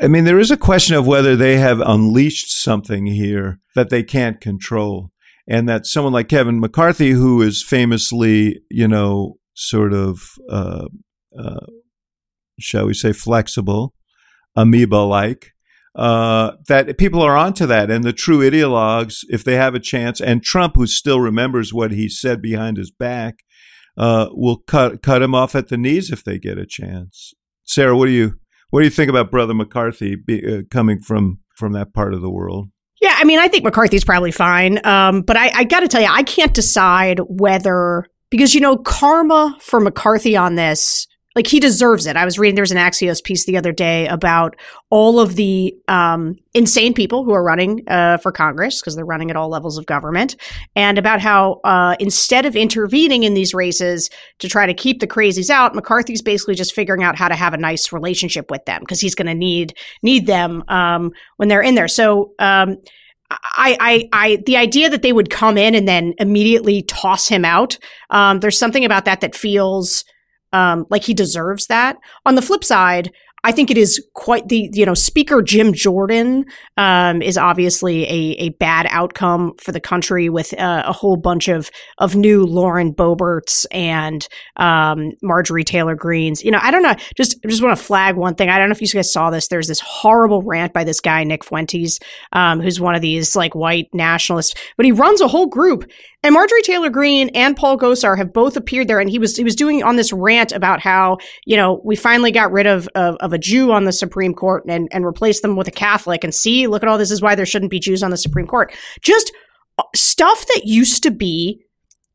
[0.01, 4.03] I mean, there is a question of whether they have unleashed something here that they
[4.03, 5.11] can't control.
[5.45, 10.85] And that someone like Kevin McCarthy, who is famously, you know, sort of uh,
[11.37, 11.65] uh,
[12.59, 13.93] shall we say, flexible,
[14.55, 15.51] amoeba like.
[15.95, 20.19] Uh, that people are onto that, and the true ideologues, if they have a chance,
[20.19, 23.43] and Trump, who still remembers what he said behind his back,
[23.95, 27.33] uh, will cut cut him off at the knees if they get a chance.
[27.63, 28.33] Sarah, what do you
[28.71, 32.21] what do you think about Brother McCarthy be, uh, coming from from that part of
[32.21, 32.69] the world?
[32.99, 36.01] Yeah, I mean, I think McCarthy's probably fine, um, but I, I got to tell
[36.01, 41.59] you, I can't decide whether because you know karma for McCarthy on this like he
[41.59, 42.15] deserves it.
[42.15, 44.55] I was reading there was an Axios piece the other day about
[44.89, 49.31] all of the um, insane people who are running uh, for Congress because they're running
[49.31, 50.35] at all levels of government,
[50.75, 54.09] and about how uh, instead of intervening in these races
[54.39, 57.53] to try to keep the crazies out, McCarthy's basically just figuring out how to have
[57.53, 61.61] a nice relationship with them because he's going to need need them um, when they're
[61.61, 61.87] in there.
[61.87, 62.33] So.
[62.39, 62.77] Um,
[63.55, 67.43] I, I, I, the idea that they would come in and then immediately toss him
[67.45, 67.79] out.
[68.11, 70.05] Um, there's something about that that feels
[70.53, 71.97] um, like he deserves that.
[72.25, 73.11] On the flip side,
[73.45, 76.45] I think it is quite the, you know, Speaker Jim Jordan
[76.77, 81.49] um, is obviously a, a bad outcome for the country with uh, a whole bunch
[81.49, 84.25] of, of new Lauren Boeberts and
[84.55, 86.41] um, Marjorie Taylor Greenes.
[86.41, 86.95] You know, I don't know.
[87.17, 88.47] Just just want to flag one thing.
[88.47, 89.49] I don't know if you guys saw this.
[89.49, 91.99] There's this horrible rant by this guy, Nick Fuentes,
[92.31, 95.83] um, who's one of these like white nationalists, but he runs a whole group
[96.23, 99.43] and Marjorie Taylor Greene and Paul Gosar have both appeared there, and he was he
[99.43, 103.15] was doing on this rant about how you know we finally got rid of of,
[103.17, 106.33] of a Jew on the Supreme Court and and replaced them with a Catholic, and
[106.33, 108.73] see, look at all this is why there shouldn't be Jews on the Supreme Court.
[109.01, 109.33] Just
[109.77, 111.63] uh, stuff that used to be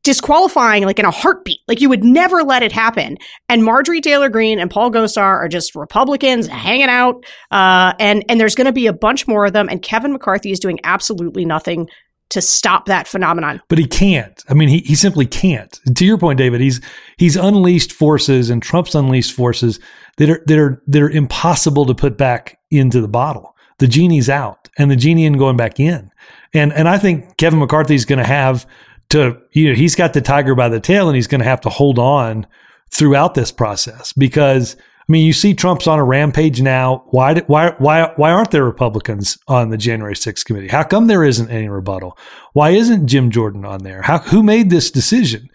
[0.05, 1.61] disqualifying like in a heartbeat.
[1.69, 3.19] Like you would never let it happen.
[3.51, 7.27] And Marjorie Taylor Greene and Paul Gosar are just Republicans hanging out.
[7.51, 9.69] Uh, and and there's going to be a bunch more of them.
[9.69, 11.89] And Kevin McCarthy is doing absolutely nothing
[12.31, 13.63] to stop that phenomenon.
[13.69, 14.43] But he can't.
[14.49, 15.81] I mean, he, he simply can't.
[15.95, 16.81] To your point, David, he's
[17.17, 19.81] he's unleashed forces and Trump's unleashed forces
[20.19, 23.57] that are that are that are impossible to put back into the bottle.
[23.79, 26.11] The genie's out and the genie ain't going back in.
[26.53, 28.67] And and I think Kevin McCarthy's gonna have
[29.11, 31.71] to you know, he's got the tiger by the tail and he's gonna have to
[31.71, 32.47] hold on
[32.91, 34.77] throughout this process because
[35.09, 37.05] I mean, you see Trump's on a rampage now.
[37.07, 40.69] Why, why, why, why aren't there Republicans on the January 6th committee?
[40.69, 42.19] How come there isn't any rebuttal?
[42.53, 44.03] Why isn't Jim Jordan on there?
[44.03, 45.49] How, who made this decision?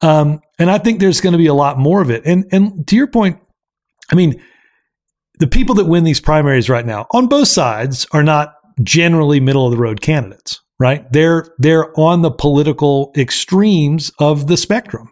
[0.00, 2.24] Um, and I think there's going to be a lot more of it.
[2.24, 3.40] And, and to your point,
[4.12, 4.40] I mean,
[5.40, 9.66] the people that win these primaries right now on both sides are not generally middle
[9.66, 11.10] of the road candidates, right?
[11.12, 15.10] They're, they're on the political extremes of the spectrum.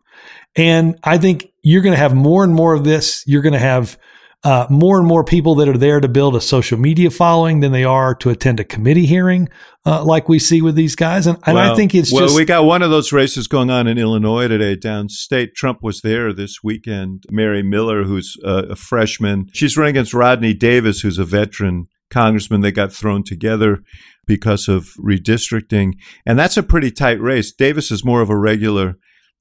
[0.55, 3.23] And I think you're going to have more and more of this.
[3.27, 3.99] You're going to have
[4.43, 7.73] uh, more and more people that are there to build a social media following than
[7.73, 9.51] they are to attend a committee hearing,
[9.85, 11.27] uh, like we see with these guys.
[11.27, 12.37] And, and well, I think it's well, just.
[12.37, 15.55] we got one of those races going on in Illinois today, downstate.
[15.55, 17.25] Trump was there this weekend.
[17.31, 22.63] Mary Miller, who's a, a freshman, she's running against Rodney Davis, who's a veteran congressman.
[22.63, 23.83] They got thrown together
[24.27, 25.97] because of redistricting.
[26.25, 27.53] And that's a pretty tight race.
[27.53, 28.97] Davis is more of a regular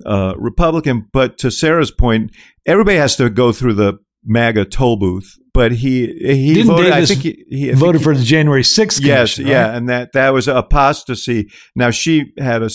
[0.06, 1.08] uh, Republican.
[1.12, 2.32] But to Sarah's point,
[2.66, 5.36] everybody has to go through the MAGA toll booth.
[5.54, 6.92] But he he Didn't voted.
[6.94, 9.48] Davis I think he, he I think voted he- for the January 6th Yes, commission,
[9.48, 11.50] yeah, and that that was apostasy.
[11.76, 12.70] Now she had a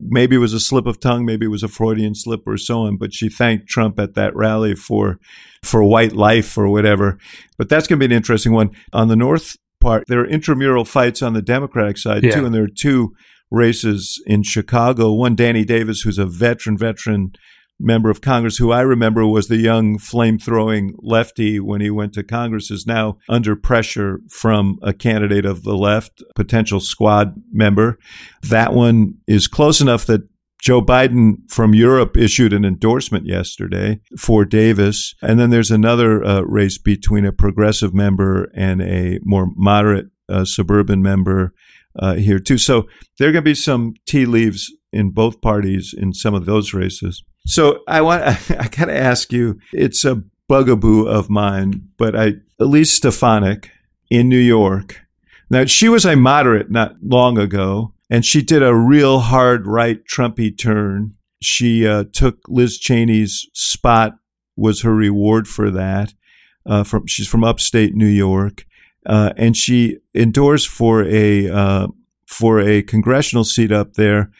[0.00, 2.80] maybe it was a slip of tongue, maybe it was a Freudian slip or so
[2.82, 5.18] on, but she thanked Trump at that rally for
[5.64, 7.18] for white life or whatever.
[7.58, 10.04] But that's going to be an interesting one on the north part.
[10.08, 12.32] There are intramural fights on the Democratic side Yeah.
[12.36, 13.14] too, and there are two
[13.52, 15.12] races in Chicago.
[15.12, 17.32] One, Danny Davis, who's a veteran veteran
[17.78, 22.12] member of Congress, who I remember was the young flame throwing lefty when he went
[22.14, 27.98] to Congress, is now under pressure from a candidate of the left, potential squad member.
[28.42, 30.22] That one is close enough that
[30.60, 35.14] Joe Biden from Europe issued an endorsement yesterday for Davis.
[35.20, 40.44] And then there's another uh, race between a progressive member and a more moderate uh,
[40.44, 41.52] suburban member
[41.98, 42.58] uh, here, too.
[42.58, 42.88] So
[43.18, 46.74] there are going to be some tea leaves in both parties in some of those
[46.74, 47.22] races.
[47.46, 49.58] So I want I got to ask you.
[49.72, 53.70] It's a bugaboo of mine, but I Elise Stefanik
[54.10, 55.00] in New York.
[55.50, 60.00] Now she was a moderate not long ago, and she did a real hard right
[60.06, 61.14] Trumpy turn.
[61.42, 64.16] She uh, took Liz Cheney's spot
[64.56, 66.14] was her reward for that.
[66.64, 68.64] Uh, from she's from upstate New York,
[69.06, 71.86] uh, and she endorsed for a uh,
[72.26, 74.30] for a congressional seat up there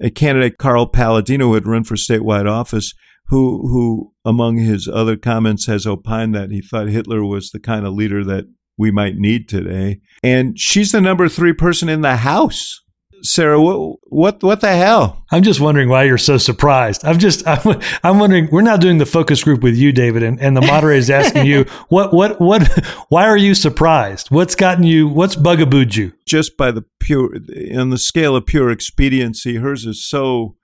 [0.00, 2.94] a candidate Carl Paladino who had run for statewide office,
[3.26, 7.86] who who among his other comments has opined that he thought Hitler was the kind
[7.86, 8.46] of leader that
[8.76, 12.82] we might need today, and she's the number three person in the House.
[13.24, 15.24] Sarah, what what what the hell?
[15.30, 17.04] I'm just wondering why you're so surprised.
[17.06, 18.48] I'm just, I'm, I'm wondering.
[18.52, 21.46] We're now doing the focus group with you, David, and, and the moderator is asking
[21.46, 22.68] you what, what, what.
[23.08, 24.30] Why are you surprised?
[24.30, 25.08] What's gotten you?
[25.08, 26.12] What's bugabooed you?
[26.26, 27.34] Just by the pure
[27.74, 30.56] on the scale of pure expediency, hers is so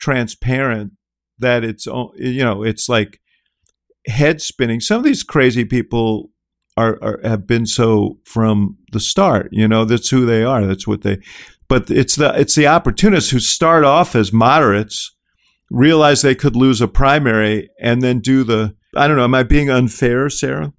[0.00, 0.92] transparent
[1.38, 3.20] that it's you know it's like
[4.08, 4.80] head spinning.
[4.80, 6.30] Some of these crazy people
[6.76, 9.50] are, are have been so from the start.
[9.52, 10.66] You know that's who they are.
[10.66, 11.18] That's what they.
[11.68, 15.14] But it's the it's the opportunists who start off as moderates,
[15.70, 18.74] realize they could lose a primary, and then do the.
[18.96, 19.24] I don't know.
[19.24, 20.72] Am I being unfair, Sarah?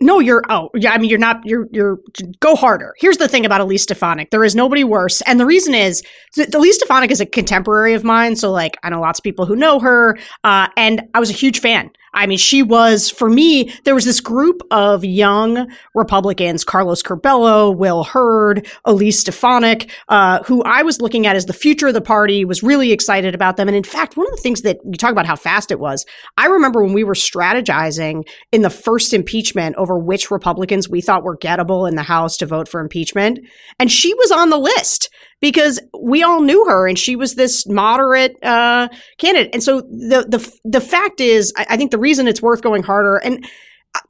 [0.00, 0.92] No, you're oh yeah.
[0.92, 1.44] I mean, you're not.
[1.44, 1.98] You're you're
[2.40, 2.94] go harder.
[2.98, 4.30] Here's the thing about Elise Stefanik.
[4.30, 6.02] There is nobody worse, and the reason is
[6.34, 8.34] th- Elise Stefanik is a contemporary of mine.
[8.36, 11.34] So like, I know lots of people who know her, uh, and I was a
[11.34, 11.90] huge fan.
[12.14, 13.72] I mean, she was for me.
[13.84, 20.62] There was this group of young Republicans: Carlos Curbelo, Will Hurd, Elise Stefanik, uh, who
[20.62, 22.44] I was looking at as the future of the party.
[22.44, 25.12] Was really excited about them, and in fact, one of the things that you talk
[25.12, 26.06] about how fast it was.
[26.36, 31.24] I remember when we were strategizing in the first impeachment over which Republicans we thought
[31.24, 33.40] were gettable in the House to vote for impeachment.
[33.78, 35.10] And she was on the list
[35.52, 38.88] because we all knew her and she was this moderate uh,
[39.18, 39.50] candidate.
[39.54, 42.82] And so the the the fact is, I, I think the reason it's worth going
[42.82, 43.46] harder and.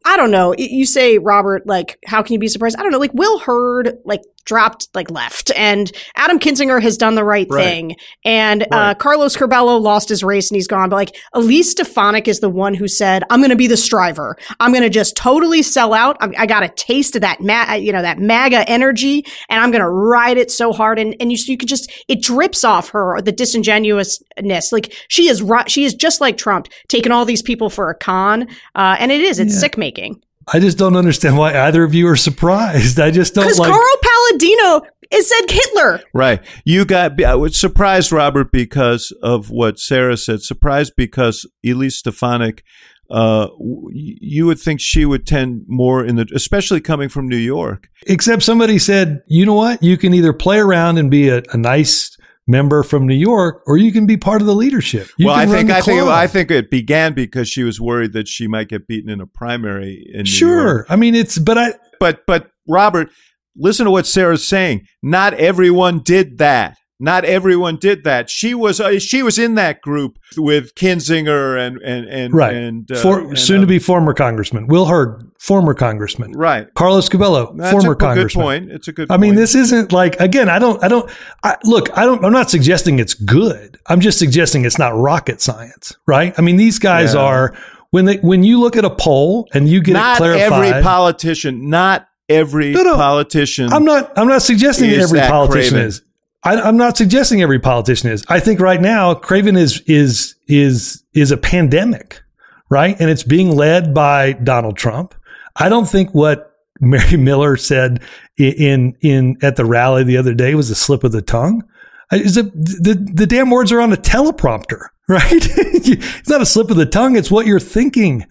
[0.06, 0.54] I- don't know.
[0.56, 2.76] You say, Robert, like, how can you be surprised?
[2.78, 2.98] I don't know.
[2.98, 7.64] Like, Will Hurd, like, dropped, like, left, and Adam Kinzinger has done the right, Right.
[7.64, 10.88] thing, and uh, Carlos Curbelo lost his race and he's gone.
[10.90, 14.36] But like, Elise Stefanik is the one who said, "I'm going to be the striver.
[14.60, 16.16] I'm going to just totally sell out.
[16.20, 19.70] I'm, I got a taste of that, ma- you know, that MAGA energy, and I'm
[19.70, 22.90] going to ride it so hard." And and you, you can just it drips off
[22.90, 24.72] her the disingenuousness.
[24.72, 28.48] Like she is, she is just like Trump, taking all these people for a con,
[28.74, 29.38] uh, and it is.
[29.38, 30.22] It's sick making.
[30.52, 33.00] I just don't understand why either of you are surprised.
[33.00, 33.70] I just don't Because like.
[33.70, 36.00] Carl Paladino is said Hitler.
[36.12, 36.40] Right.
[36.64, 40.42] You got, I was surprised, Robert, because of what Sarah said.
[40.42, 42.62] Surprised because Elise Stefanik,
[43.10, 43.48] uh,
[43.90, 47.88] you would think she would tend more in the, especially coming from New York.
[48.06, 49.82] Except somebody said, you know what?
[49.82, 52.16] You can either play around and be a, a nice
[52.46, 55.08] member from New York, or you can be part of the leadership.
[55.16, 56.02] You well, I think, I think.
[56.02, 59.26] I think it began because she was worried that she might get beaten in a
[59.26, 60.86] primary in New Sure.
[60.88, 63.10] I mean, it's, but I, But, but Robert,
[63.56, 64.86] listen to what Sarah's saying.
[65.02, 66.76] Not everyone did that.
[67.00, 68.30] Not everyone did that.
[68.30, 72.54] She was uh, she was in that group with Kinzinger and and and right.
[72.54, 74.68] and, uh, For, and, soon uh, to be former congressman.
[74.68, 76.32] Will Hurd, former congressman.
[76.32, 76.72] right.
[76.74, 78.44] Carlos Curbelo, That's former a good congressman.
[78.44, 78.70] point.
[78.70, 79.10] It's a good.
[79.10, 80.48] I mean, this isn't like again.
[80.48, 80.82] I don't.
[80.84, 81.10] I don't.
[81.42, 82.24] I, look, I don't.
[82.24, 83.76] I'm not suggesting it's good.
[83.86, 86.32] I'm just suggesting it's not rocket science, right?
[86.38, 87.20] I mean, these guys Yeah.
[87.22, 87.56] are
[87.90, 90.66] when they when you look at a poll and you get not it clarified.
[90.68, 91.68] every politician.
[91.68, 92.94] Not every No, no.
[92.94, 93.72] politician.
[93.72, 94.16] I'm not.
[94.16, 95.88] I'm not suggesting every politician Craven?
[95.88, 96.02] is.
[96.44, 98.24] I, I'm not suggesting every politician is.
[98.28, 102.22] I think right now Craven is is is is a pandemic,
[102.68, 102.96] right?
[103.00, 105.14] And it's being led by Donald Trump.
[105.56, 108.02] I don't think what Mary Miller said
[108.36, 111.64] in in at the rally the other day was a slip of the tongue.
[112.12, 114.88] Is it, the the damn words are on a teleprompter?
[115.08, 115.28] right?
[115.32, 117.16] it's not a slip of the tongue.
[117.16, 118.26] It's what you're thinking.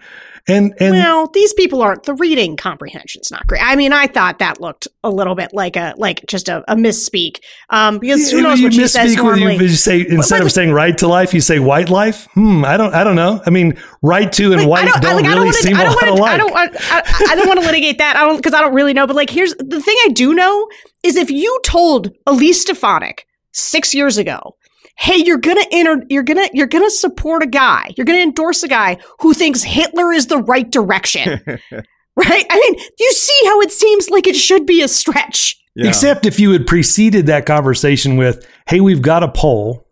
[0.46, 3.62] And and well, these people aren't the reading comprehension's not great.
[3.64, 6.76] I mean, I thought that looked a little bit like a like just a, a
[6.76, 7.38] misspeak.
[7.70, 9.56] Um, because who knows you what she says normally.
[9.56, 12.28] you, you say instead but- of saying right to life, you say white life.
[12.34, 12.66] Hmm.
[12.66, 12.94] I don't.
[12.94, 13.42] I don't know.
[13.46, 15.54] I mean, right to and Like, white I don't, don't, I, like, I really don't
[15.54, 16.32] seem I a don't lot alike.
[16.34, 18.18] I don't, want- I, I don't want to litigate that.
[18.18, 19.08] I don't because I don't really know.
[19.08, 20.68] But like, here's the thing: I do know
[21.04, 24.58] is if you told Elise Stefanik six years ago,
[24.98, 28.68] "Hey, you're gonna enter, you're gonna, you're gonna support a guy, you're gonna endorse a
[28.68, 31.42] guy who thinks Hitler is the right direction,"
[32.16, 32.46] right?
[32.50, 35.58] I mean, you see how it seems like it should be a stretch.
[35.76, 35.88] Yeah.
[35.88, 39.88] Except if you had preceded that conversation with, "Hey, we've got a poll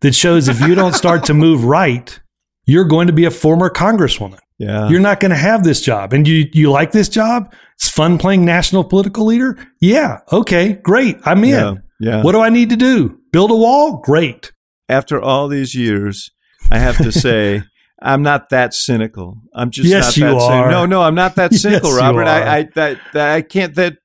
[0.00, 2.18] that shows if you don't start to move right,
[2.64, 4.38] you're going to be a former congresswoman.
[4.58, 4.88] yeah.
[4.88, 7.52] You're not going to have this job, and you you like this job?
[7.74, 9.58] It's fun playing national political leader.
[9.80, 11.18] Yeah, okay, great.
[11.24, 11.50] I'm in.
[11.50, 11.74] yeah.
[11.98, 12.22] Yeah.
[12.22, 13.18] What do I need to do?
[13.36, 13.98] Build a wall?
[13.98, 14.52] Great.
[14.88, 16.30] After all these years,
[16.70, 17.64] I have to say
[18.02, 19.42] I'm not that cynical.
[19.54, 20.46] I'm just Yes, not you that cynical.
[20.46, 20.70] are.
[20.70, 22.26] No, no, I'm not that cynical, you Robert.
[22.26, 23.98] I, I that, that I can't that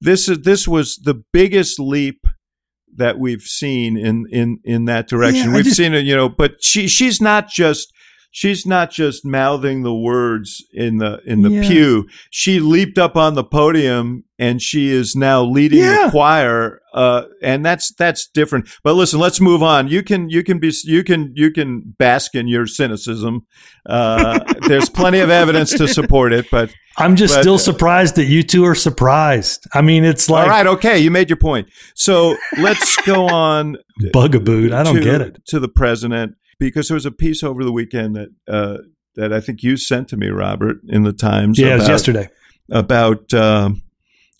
[0.00, 2.26] this is this was the biggest leap
[2.96, 5.50] that we've seen in in in that direction.
[5.50, 7.92] Yeah, we've just- seen it, you know, but she she's not just
[8.30, 11.62] she's not just mouthing the words in the in the Yeah.
[11.68, 12.06] pew.
[12.30, 16.04] She leaped up on the podium and she is now leading Yeah.
[16.06, 18.68] the choir uh and that's that's different.
[18.84, 19.88] But listen, let's move on.
[19.88, 23.46] You can you can be you can you can bask in your cynicism.
[23.88, 28.24] Uh there's plenty of evidence to support it, but I'm just But- still surprised that
[28.26, 29.66] you two are surprised.
[29.72, 31.68] I mean, it's like all right, okay, you made your point.
[31.94, 33.76] So let's go on
[34.12, 35.38] Bugaboo, I don't to, get it.
[35.48, 38.78] to the president because there was a piece over the weekend that uh,
[39.14, 41.58] that I think you sent to me, Robert, in the Times.
[41.58, 42.28] Yeah, it was about- yesterday.
[42.70, 43.82] about um,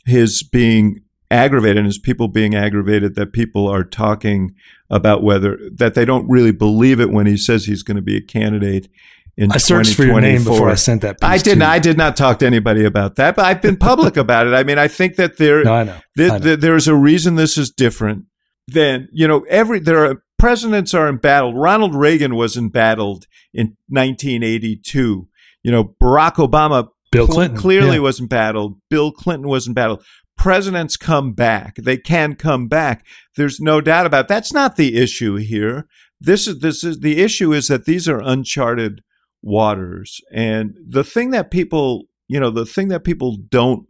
[0.07, 1.01] his being
[1.31, 4.55] aggravated and his people being aggravated that people are talking
[4.91, 8.16] about whether that they don't really believe it when he says he's going to be
[8.16, 8.89] a candidate
[9.37, 11.21] in I searched for your name before I sent that.
[11.21, 11.62] Piece I didn't.
[11.62, 14.55] I did not talk to anybody about that, but I've been public about it.
[14.55, 15.97] I mean, I think that there No, I know.
[16.16, 16.45] th- I know.
[16.45, 18.25] th- there's a reason this is different
[18.66, 21.57] than you know every there are presidents are embattled.
[21.57, 25.28] Ronald reagan was embattled in 1982
[25.62, 28.03] you know barack obama Bill cl- Clinton, clearly yeah.
[28.03, 28.80] was embattled.
[28.91, 30.05] Bill clinton was embattled.
[30.36, 31.76] Presidents come back.
[31.76, 33.05] They can come back.
[33.36, 34.28] There's no doubt about it.
[34.28, 35.86] that's not the issue here.
[36.20, 39.03] This is this is the issue is that these are uncharted
[39.43, 40.20] waters.
[40.32, 43.86] And the thing that people you know the thing that people don't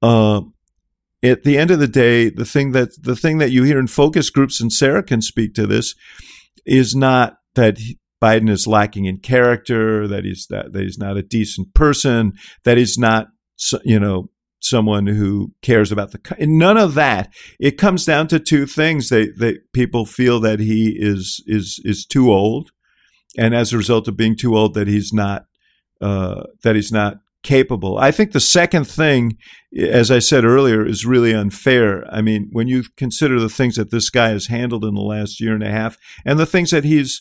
[0.00, 0.40] uh
[1.22, 3.86] at the end of the day, the thing that the thing that you hear in
[3.86, 5.94] focus groups, and Sarah can speak to this,
[6.66, 7.78] is not that
[8.22, 12.32] Biden is lacking in character, that he's that, that he's not a decent person,
[12.64, 13.28] that he's not
[13.84, 17.32] you know someone who cares about the none of that.
[17.60, 19.08] It comes down to two things.
[19.08, 22.70] They they people feel that he is is is too old,
[23.38, 25.46] and as a result of being too old, that he's not
[26.00, 27.98] uh, that he's not capable.
[27.98, 29.36] I think the second thing,
[29.76, 32.04] as I said earlier, is really unfair.
[32.12, 35.40] I mean, when you consider the things that this guy has handled in the last
[35.40, 37.20] year and a half, and the things that he's,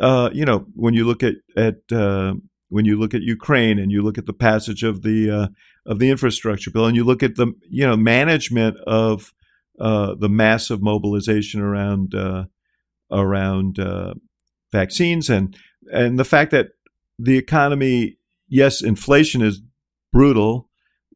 [0.00, 2.34] uh, you know, when you look at at uh,
[2.68, 5.48] when you look at Ukraine and you look at the passage of the uh,
[5.84, 9.32] of the infrastructure bill, and you look at the you know management of
[9.80, 12.44] uh, the massive mobilization around uh,
[13.10, 14.14] around uh,
[14.72, 15.56] vaccines and
[15.92, 16.70] and the fact that
[17.18, 18.15] the economy,
[18.48, 19.62] yes, inflation is
[20.12, 20.68] brutal.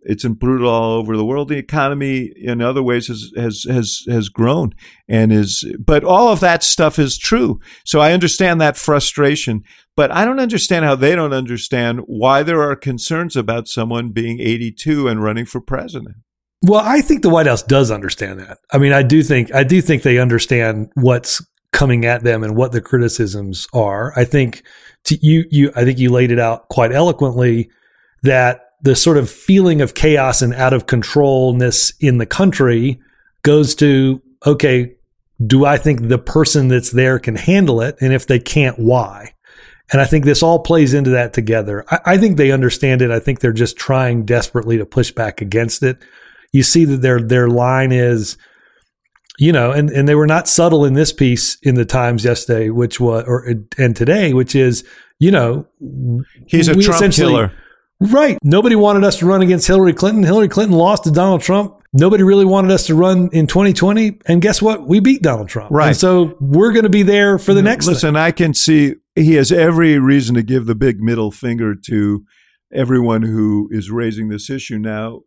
[0.03, 1.49] It's brutal all over the world.
[1.49, 4.73] The economy, in other ways, has has has has grown
[5.09, 5.65] and is.
[5.79, 7.61] But all of that stuff is true.
[7.85, 9.63] So I understand that frustration.
[9.97, 14.41] But I don't understand how they don't understand why there are concerns about someone being
[14.41, 16.17] 82 and running for president.
[16.63, 18.59] Well, I think the White House does understand that.
[18.71, 22.57] I mean, I do think I do think they understand what's coming at them and
[22.57, 24.13] what the criticisms are.
[24.17, 24.63] I think
[25.05, 27.71] to you you I think you laid it out quite eloquently
[28.23, 33.01] that the sort of feeling of chaos and out of controlness in the country
[33.43, 34.95] goes to okay,
[35.47, 37.97] do I think the person that's there can handle it?
[38.01, 39.35] And if they can't, why?
[39.93, 41.85] And I think this all plays into that together.
[41.91, 43.11] I, I think they understand it.
[43.11, 45.99] I think they're just trying desperately to push back against it.
[46.53, 48.37] You see that their their line is,
[49.41, 52.69] you know, and, and they were not subtle in this piece in the Times yesterday,
[52.69, 54.85] which was or and today, which is,
[55.19, 55.67] you know,
[56.47, 57.51] He's a Trump killer.
[58.01, 58.39] Right.
[58.45, 60.25] Nobody wanted us to run against Hillary Clinton.
[60.25, 61.83] Hillary Clinton lost to Donald Trump.
[61.95, 64.21] Nobody really wanted us to run in 2020.
[64.27, 64.87] And guess what?
[64.87, 65.71] We beat Donald Trump.
[65.71, 65.89] Right.
[65.89, 68.23] And so we're going to be there for the next Listen, thing.
[68.23, 72.25] I can see he has every reason to give the big middle finger to
[72.73, 75.23] everyone who is raising this issue now,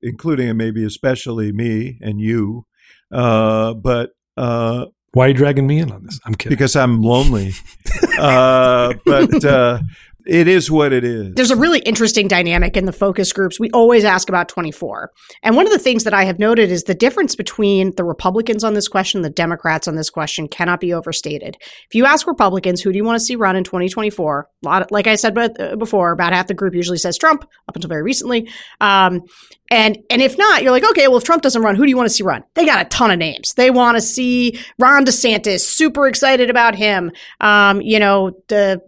[0.00, 2.64] including and maybe especially me and you.
[3.10, 6.20] Uh, but uh, Why are you dragging me in on this?
[6.24, 6.54] I'm kidding.
[6.54, 7.52] Because I'm lonely.
[8.18, 9.80] uh, but uh,
[10.26, 11.34] it is what it is.
[11.34, 13.60] There's a really interesting dynamic in the focus groups.
[13.60, 15.12] We always ask about 24.
[15.42, 18.64] And one of the things that I have noted is the difference between the Republicans
[18.64, 21.56] on this question, the Democrats on this question cannot be overstated.
[21.60, 24.48] If you ask Republicans, who do you want to see run in 2024?
[24.64, 27.44] A lot of, like I said uh, before, about half the group usually says Trump
[27.68, 28.48] up until very recently.
[28.80, 29.22] Um,
[29.70, 31.96] and and if not, you're like, okay, well, if Trump doesn't run, who do you
[31.96, 32.44] want to see run?
[32.54, 33.54] They got a ton of names.
[33.54, 37.10] They want to see Ron DeSantis, super excited about him.
[37.40, 38.80] Um, you know, the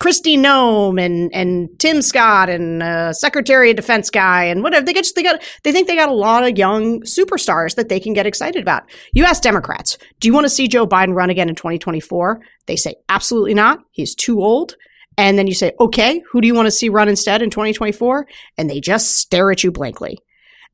[0.00, 4.92] Kristi Noem and and Tim Scott and uh, Secretary of Defense guy and whatever they
[4.92, 8.12] get they got they think they got a lot of young superstars that they can
[8.12, 8.84] get excited about.
[9.12, 12.40] You ask Democrats, do you want to see Joe Biden run again in 2024?
[12.66, 13.80] They say absolutely not.
[13.90, 14.76] He's too old.
[15.18, 18.26] And then you say, okay, who do you want to see run instead in 2024?
[18.58, 20.18] And they just stare at you blankly.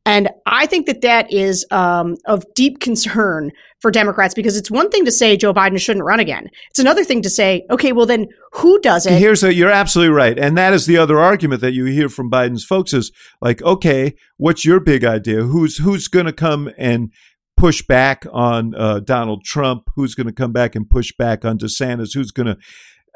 [0.04, 4.90] And I think that that is um, of deep concern for Democrats because it's one
[4.90, 6.48] thing to say Joe Biden shouldn't run again.
[6.70, 9.18] It's another thing to say, okay, well then who does it?
[9.18, 12.30] Here's a, you're absolutely right, and that is the other argument that you hear from
[12.30, 15.42] Biden's folks is like, okay, what's your big idea?
[15.44, 17.12] Who's who's going to come and
[17.56, 19.84] push back on uh, Donald Trump?
[19.94, 22.14] Who's going to come back and push back on DeSantis?
[22.14, 22.56] Who's going to?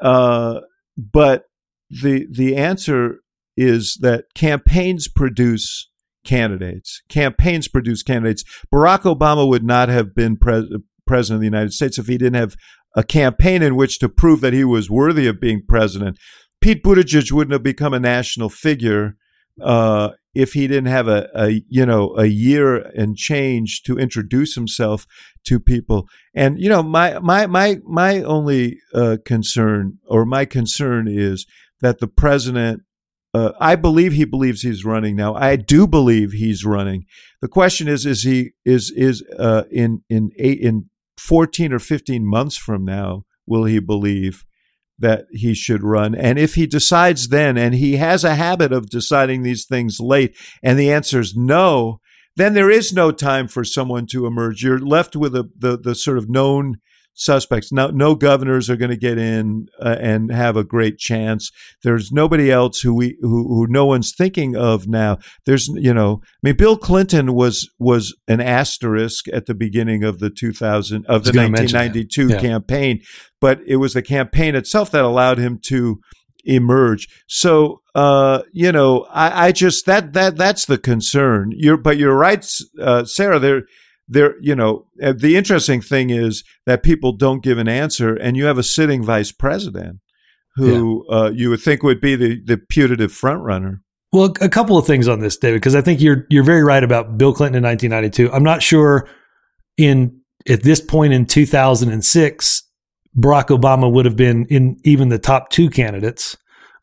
[0.01, 0.61] Uh,
[0.97, 1.43] but
[1.89, 3.19] the the answer
[3.57, 5.89] is that campaigns produce
[6.27, 7.01] candidates.
[7.09, 8.43] Campaigns produce candidates.
[8.71, 12.35] Barack Obama would not have been pre- president of the United States if he didn't
[12.35, 12.55] have
[12.95, 16.17] a campaign in which to prove that he was worthy of being president.
[16.59, 19.15] Pete Buttigieg wouldn't have become a national figure
[19.61, 24.55] uh, if he didn't have a, a you know a year and change to introduce
[24.55, 25.07] himself
[25.45, 26.07] to people.
[26.35, 31.45] And you know my my my my only uh, concern or my concern is
[31.81, 32.83] that the president
[33.33, 35.35] uh, I believe he believes he's running now.
[35.35, 37.05] I do believe he's running.
[37.41, 42.25] The question is: Is he is is uh, in in eight in fourteen or fifteen
[42.25, 43.25] months from now?
[43.45, 44.45] Will he believe
[44.99, 46.15] that he should run?
[46.15, 50.35] And if he decides then, and he has a habit of deciding these things late,
[50.63, 51.99] and the answer is no,
[52.35, 54.63] then there is no time for someone to emerge.
[54.63, 56.77] You're left with a, the the sort of known
[57.17, 57.71] suspects.
[57.71, 61.51] No, no governors are going to get in uh, and have a great chance.
[61.83, 65.17] There's nobody else who we who, who no one's thinking of now.
[65.45, 70.19] There's you know, I mean, Bill Clinton was was an asterisk at the beginning of
[70.19, 72.39] the 2000 of the 1992 yeah.
[72.39, 73.01] campaign,
[73.41, 75.99] but it was the campaign itself that allowed him to
[76.45, 77.09] emerge.
[77.27, 81.51] So, uh, you know, I, I, just that that that's the concern.
[81.53, 82.47] You're, but you're right,
[82.79, 83.39] uh, Sarah.
[83.39, 83.63] There
[84.07, 88.37] there, you know, uh, the interesting thing is that people don't give an answer, and
[88.37, 89.99] you have a sitting vice president
[90.55, 91.15] who yeah.
[91.15, 93.81] uh, you would think would be the, the putative frontrunner.
[94.11, 96.83] Well, a couple of things on this, David, because I think you're you're very right
[96.83, 98.33] about Bill Clinton in 1992.
[98.33, 99.07] I'm not sure
[99.77, 102.63] in at this point in 2006,
[103.17, 106.37] Barack Obama would have been in even the top two candidates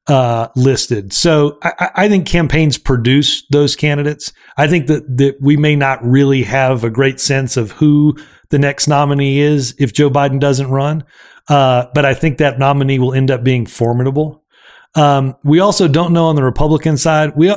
[0.07, 1.13] uh, listed.
[1.13, 4.33] So I, I, think campaigns produce those candidates.
[4.57, 8.15] I think that, that we may not really have a great sense of who
[8.51, 11.05] the next nominee is if Joe Biden doesn't run.
[11.49, 14.45] Uh, but I think that nominee will end up being formidable.
[14.95, 17.35] Um, we also don't know on the Republican side.
[17.35, 17.55] We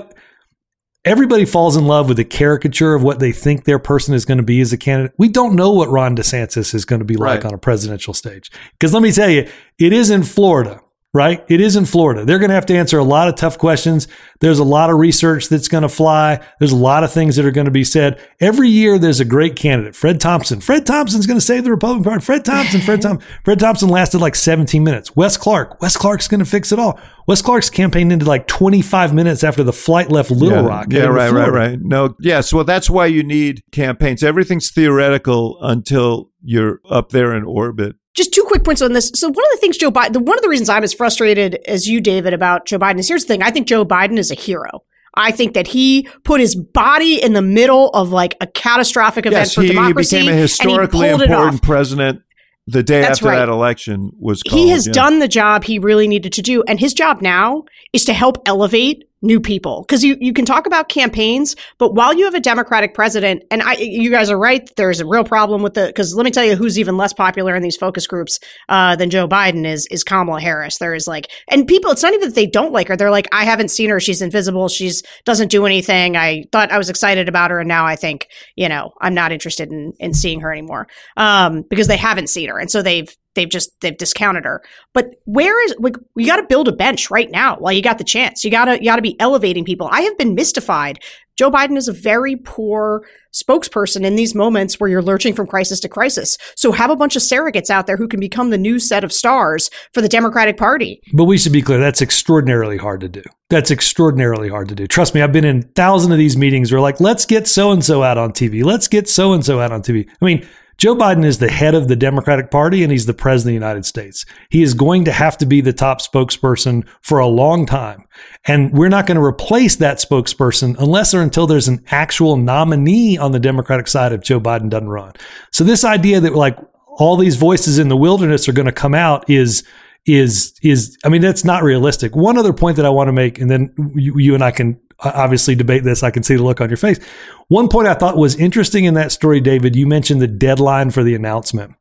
[1.05, 4.39] everybody falls in love with a caricature of what they think their person is going
[4.39, 5.13] to be as a candidate.
[5.17, 7.45] We don't know what Ron DeSantis is going to be like right.
[7.45, 8.51] on a presidential stage.
[8.73, 10.81] Because let me tell you, it is in Florida
[11.17, 11.43] right?
[11.49, 12.23] It is in Florida.
[12.23, 14.07] They're going to have to answer a lot of tough questions.
[14.39, 16.45] There's a lot of research that's going to fly.
[16.59, 18.21] There's a lot of things that are going to be said.
[18.39, 20.61] Every year, there's a great candidate, Fred Thompson.
[20.61, 22.23] Fred Thompson's going to save the Republican Party.
[22.23, 23.27] Fred Thompson, Fred Thompson.
[23.43, 25.15] Fred Thompson lasted like 17 minutes.
[25.15, 25.81] Wes Clark.
[25.81, 26.99] Wes Clark's going to fix it all.
[27.27, 30.87] Wes Clark's campaign ended like 25 minutes after the flight left Little yeah, Rock.
[30.91, 31.79] Yeah, right, right, right.
[31.81, 32.53] No, yes.
[32.53, 34.21] Well, that's why you need campaigns.
[34.21, 39.11] Everything's theoretical until you're up there in orbit just two quick points on this.
[39.15, 41.87] So one of the things Joe Biden, one of the reasons I'm as frustrated as
[41.87, 43.43] you, David, about Joe Biden is here's the thing.
[43.43, 44.83] I think Joe Biden is a hero.
[45.13, 49.47] I think that he put his body in the middle of like a catastrophic event
[49.47, 50.17] yes, for he, democracy.
[50.17, 52.21] He became a historically important president
[52.67, 53.37] the day That's after right.
[53.37, 54.59] that election was called.
[54.59, 54.93] He has yeah.
[54.93, 56.63] done the job he really needed to do.
[56.67, 57.63] And his job now
[57.93, 59.83] is to help elevate new people.
[59.87, 63.61] Because you, you can talk about campaigns but while you have a democratic president and
[63.61, 66.43] i you guys are right there's a real problem with the because let me tell
[66.43, 68.39] you who's even less popular in these focus groups
[68.69, 70.77] uh, than joe biden is is kamala harris.
[70.77, 72.97] There is like and people it's not even that they don't like her.
[72.97, 73.99] They're like i haven't seen her.
[73.99, 74.69] She's invisible.
[74.69, 76.15] She's doesn't do anything.
[76.15, 79.31] I thought i was excited about her and now i think you know i'm not
[79.31, 80.87] interested in in seeing her anymore.
[81.15, 84.61] Um, because they haven't seen her and so they've they've just they've discounted her.
[84.93, 87.99] But where is like we got to build a bench right now while you got
[87.99, 88.43] the chance.
[88.43, 89.87] You got to you got to be elevating people.
[89.89, 90.99] I have been mystified.
[91.37, 95.79] Joe Biden is a very poor spokesperson in these moments where you're lurching from crisis
[95.81, 96.35] to crisis.
[96.55, 99.13] So have a bunch of surrogates out there who can become the new set of
[99.13, 100.99] stars for the Democratic Party.
[101.13, 103.21] But we should be clear, that's extraordinarily hard to do.
[103.51, 104.87] That's extraordinarily hard to do.
[104.87, 107.85] Trust me, I've been in thousands of these meetings where like, let's get so and
[107.85, 108.63] so out on TV.
[108.63, 110.09] Let's get so and so out on TV.
[110.19, 113.55] I mean, Joe Biden is the head of the Democratic Party and he's the president
[113.55, 114.25] of the United States.
[114.49, 118.05] He is going to have to be the top spokesperson for a long time.
[118.45, 123.17] And we're not going to replace that spokesperson unless or until there's an actual nominee
[123.17, 125.13] on the Democratic side if Joe Biden doesn't run.
[125.51, 128.93] So this idea that like all these voices in the wilderness are going to come
[128.93, 129.63] out is
[130.05, 132.15] is is I mean that's not realistic.
[132.15, 134.79] One other point that I want to make, and then you, you and I can
[134.99, 136.03] obviously debate this.
[136.03, 136.99] I can see the look on your face.
[137.47, 141.03] One point I thought was interesting in that story, David, you mentioned the deadline for
[141.03, 141.75] the announcement.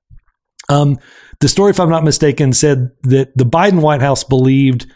[0.69, 0.99] Um,
[1.41, 4.87] the story, if I'm not mistaken, said that the Biden White House believed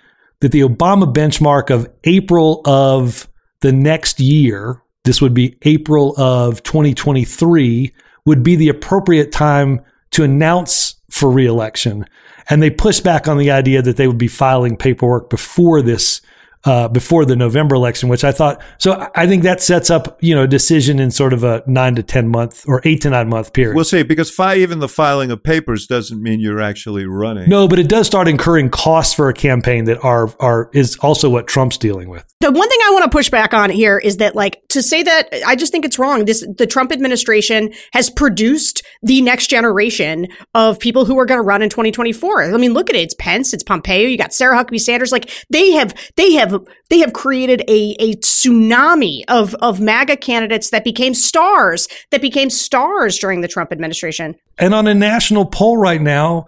[0.40, 3.28] that the Obama benchmark of April of
[3.60, 7.94] the next year, this would be April of 2023,
[8.24, 9.80] would be the appropriate time
[10.12, 12.06] to announce for reelection.
[12.48, 16.20] And they pushed back on the idea that they would be filing paperwork before this
[16.64, 18.62] uh, before the November election, which I thought.
[18.78, 21.94] So I think that sets up you know a decision in sort of a nine
[21.96, 23.74] to ten month or eight to nine month period.
[23.74, 27.48] We'll see because fi- even the filing of papers doesn't mean you're actually running.
[27.48, 31.30] No, but it does start incurring costs for a campaign that are are is also
[31.30, 32.24] what Trump's dealing with.
[32.40, 35.02] The one thing I want to push back on here is that, like, to say
[35.02, 36.24] that I just think it's wrong.
[36.24, 41.42] This the Trump administration has produced the next generation of people who are going to
[41.42, 42.44] run in 2024.
[42.44, 43.00] I mean, look at it.
[43.00, 44.08] It's Pence, it's Pompeo.
[44.08, 45.12] You got Sarah Huckabee Sanders.
[45.12, 46.49] Like, they have they have
[46.88, 52.50] they have created a a tsunami of of MAGA candidates that became stars that became
[52.50, 54.36] stars during the Trump administration.
[54.58, 56.46] And on a national poll right now,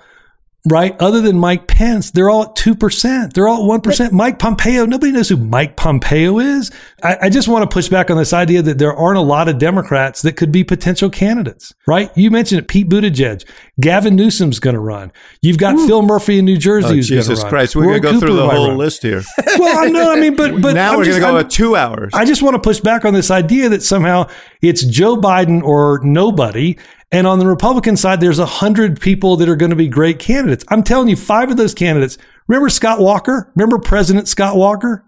[0.68, 0.98] right?
[1.00, 3.32] Other than Mike Pence, they're all at 2%.
[3.32, 4.12] They're all at 1%.
[4.12, 6.70] Mike Pompeo, nobody knows who Mike Pompeo is.
[7.02, 9.48] I, I, just want to push back on this idea that there aren't a lot
[9.48, 12.16] of Democrats that could be potential candidates, right?
[12.16, 13.44] You mentioned it, Pete Buttigieg.
[13.80, 15.10] Gavin Newsom's going to run.
[15.40, 15.86] You've got Ooh.
[15.86, 17.36] Phil Murphy in New Jersey oh, who's going to run.
[17.36, 19.22] Jesus Christ, we're going to go through the whole list here.
[19.58, 21.50] well, I know, I mean, but, but now I'm we're going to go I'm, at
[21.50, 22.12] two hours.
[22.14, 24.28] I just want to push back on this idea that somehow
[24.60, 26.78] it's Joe Biden or nobody.
[27.12, 30.18] And on the Republican side, there's a hundred people that are going to be great
[30.18, 30.64] candidates.
[30.68, 32.16] I'm telling you, five of those candidates.
[32.48, 33.52] Remember Scott Walker?
[33.54, 35.04] Remember President Scott Walker?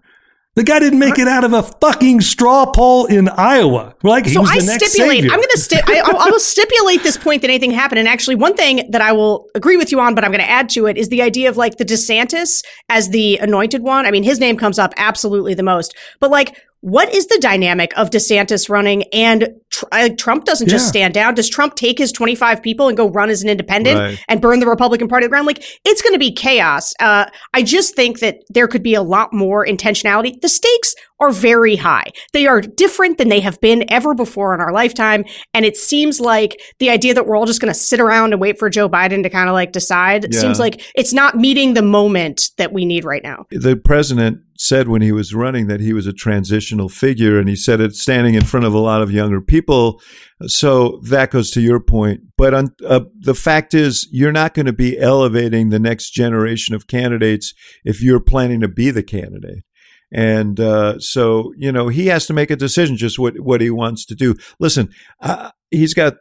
[0.55, 3.93] The guy didn't make it out of a fucking straw poll in Iowa.
[4.03, 5.23] Like, he so was the I stipulate.
[5.23, 5.31] savior.
[5.31, 7.99] I'm going to sti- I, I will stipulate this point that anything happened.
[7.99, 10.49] And actually, one thing that I will agree with you on, but I'm going to
[10.49, 14.05] add to it is the idea of like the DeSantis as the anointed one.
[14.05, 15.93] I mean, his name comes up absolutely the most.
[16.21, 20.85] But like, what is the dynamic of DeSantis running and tr- uh, Trump doesn't just
[20.85, 20.89] Yeah.
[20.89, 21.33] stand down?
[21.33, 24.19] Does Trump take his 25 people and go run as an independent Right.
[24.27, 25.47] and burn the Republican Party to the ground?
[25.47, 26.93] Like it's going to be chaos.
[26.99, 27.25] Uh,
[27.55, 30.39] I just think that there could be a lot more intentionality.
[30.39, 32.05] The stakes are very high.
[32.33, 35.23] They are different than they have been ever before in our lifetime.
[35.53, 38.41] And it seems like the idea that we're all just going to sit around and
[38.41, 40.39] wait for Joe Biden to kind of like decide Yeah.
[40.39, 43.45] seems like it's not meeting the moment that we need right now.
[43.51, 47.55] the president said when he was running that he was a transitional figure, and he
[47.57, 50.01] said it standing in front of a lot of younger people.
[50.47, 52.21] So that goes to your point.
[52.37, 56.73] But on, uh, the fact is, you're not going to be elevating the next generation
[56.73, 57.53] of candidates
[57.83, 59.63] if you're planning to be the candidate.
[60.11, 63.69] And uh, so, you know, he has to make a decision just what, what he
[63.69, 64.35] wants to do.
[64.59, 64.89] Listen,
[65.21, 66.15] uh, he's got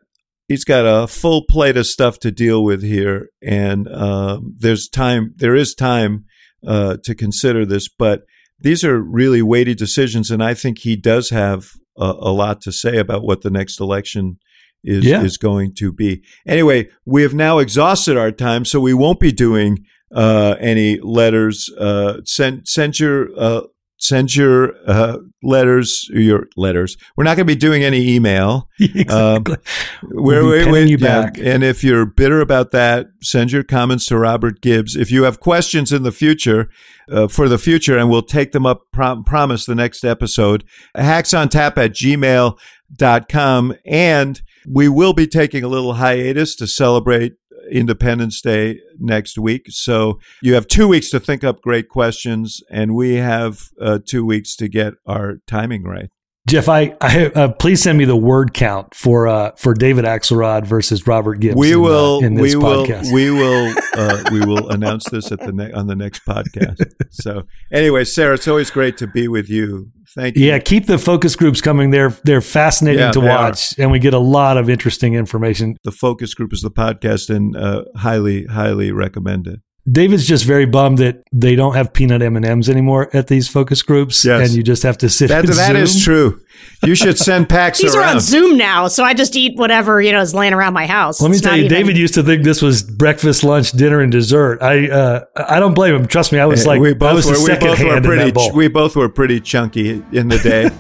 [0.49, 5.35] he's got a full plate of stuff to deal with here, and um, there's time.
[5.37, 6.25] There is time
[6.67, 8.23] uh, to consider this, but
[8.59, 12.73] these are really weighty decisions, and I think he does have a, a lot to
[12.73, 14.39] say about what the next election
[14.83, 15.23] is Yeah.
[15.23, 16.23] is going to be.
[16.47, 21.71] Anyway, we have now exhausted our time, so we won't be doing uh, any letters.
[21.79, 23.63] Uh, send send your uh,
[24.05, 26.09] send your uh, letters.
[26.11, 26.97] Your letters.
[27.17, 28.69] We're not going to be doing any email.
[28.79, 29.57] exactly.
[30.03, 31.23] We're, We'll be we're- we're- you yeah.
[31.23, 31.39] back.
[31.39, 34.95] And if you're bitter about that, send your comments to Robert Gibbs.
[34.97, 36.69] If you have questions in the future,
[37.11, 40.65] uh, for the future, and we'll take them up, prom- promise the next episode,
[40.97, 43.75] hacksontap at gmail.com.
[43.87, 47.35] And we will be taking a little hiatus to celebrate
[47.71, 49.67] Independence Day next week.
[49.69, 54.25] So you have two weeks to think up great questions, and we have uh, two
[54.25, 56.11] weeks to get our timing right.
[56.47, 60.67] Jeff, I, I uh, please send me the word count for uh, for David Axelrod
[60.67, 61.57] versus Robert Gibbs.
[61.57, 65.33] we in, uh, will in this we will we will uh, we will announce this
[65.33, 69.27] at the ne- on the next podcast so anyway sarah it's always great to be
[69.27, 71.91] with you thank you yeah, keep the focus groups coming.
[71.91, 73.45] They're they're fascinating Yeah, to they are.
[73.45, 75.77] watch, and we get a lot of interesting information.
[75.83, 80.97] the focus group is the podcast and uh, highly highly recommended David's just very bummed
[80.99, 84.49] that they don't have peanut M and M's anymore at these focus groups, Yes.
[84.49, 85.29] and you just have to sit.
[85.29, 86.03] That, and that is Zoom.
[86.03, 86.41] true.
[86.85, 90.13] You should send packs These are on Zoom now, so I just eat whatever you
[90.13, 91.21] know is laying around my house.
[91.21, 94.01] Let me It's tell you, even- David used to think this was breakfast, lunch, dinner,
[94.01, 94.63] and dessert.
[94.63, 96.07] I uh, I don't blame him.
[96.07, 98.53] Trust me, I was like, we I both was were, we both were pretty that
[98.55, 100.71] we both were pretty chunky in the day.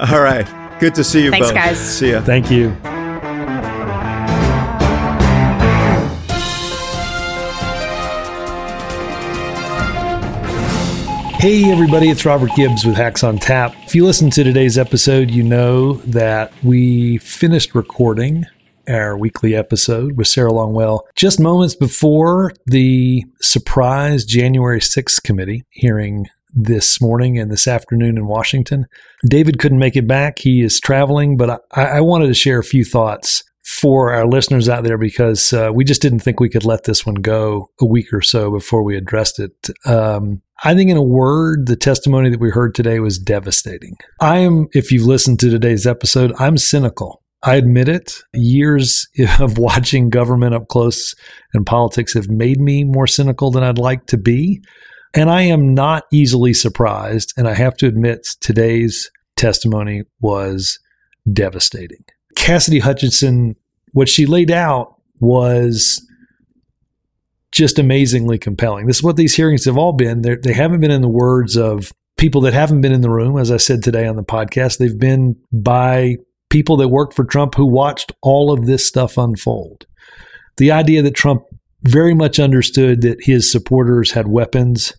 [0.12, 0.48] All right.
[0.80, 1.54] Good to see you Thanks, both.
[1.54, 1.78] guys.
[1.78, 2.20] See ya.
[2.20, 2.76] Thank you.
[11.42, 13.74] Hey, everybody, it's Robert Gibbs with Hacks on Tap.
[13.82, 18.46] If you listen to today's episode, you know that we finished recording
[18.88, 26.28] our weekly episode with Sarah Longwell just moments before the surprise January 6th committee hearing
[26.54, 28.86] this morning and this afternoon in Washington.
[29.28, 30.38] David couldn't make it back.
[30.38, 33.42] He is traveling, but I, I wanted to share a few thoughts
[33.82, 37.04] for our listeners out there because uh, we just didn't think we could let this
[37.04, 39.70] one go a week or so before we addressed it.
[39.84, 43.96] Um, I think, in a word, the testimony that we heard today was devastating.
[44.20, 47.24] I am, if you've listened to today's episode, I'm cynical.
[47.42, 48.22] I admit it.
[48.32, 49.08] Years
[49.40, 51.12] of watching government up close
[51.52, 54.62] and politics have made me more cynical than I'd like to be.
[55.12, 57.34] And I am not easily surprised.
[57.36, 60.78] And I have to admit, today's testimony was
[61.32, 62.04] devastating.
[62.36, 63.56] Cassidy Hutchinson,
[63.92, 66.04] what she laid out was
[67.52, 68.86] just amazingly compelling.
[68.86, 70.22] This is what these hearings have all been.
[70.22, 73.38] They're, they haven't been in the words of people that haven't been in the room,
[73.38, 74.78] as I said today on the podcast.
[74.78, 76.16] They've been by
[76.50, 79.86] people that worked for Trump who watched all of this stuff unfold.
[80.56, 81.44] The idea that Trump
[81.82, 84.94] very much understood that his supporters had weapons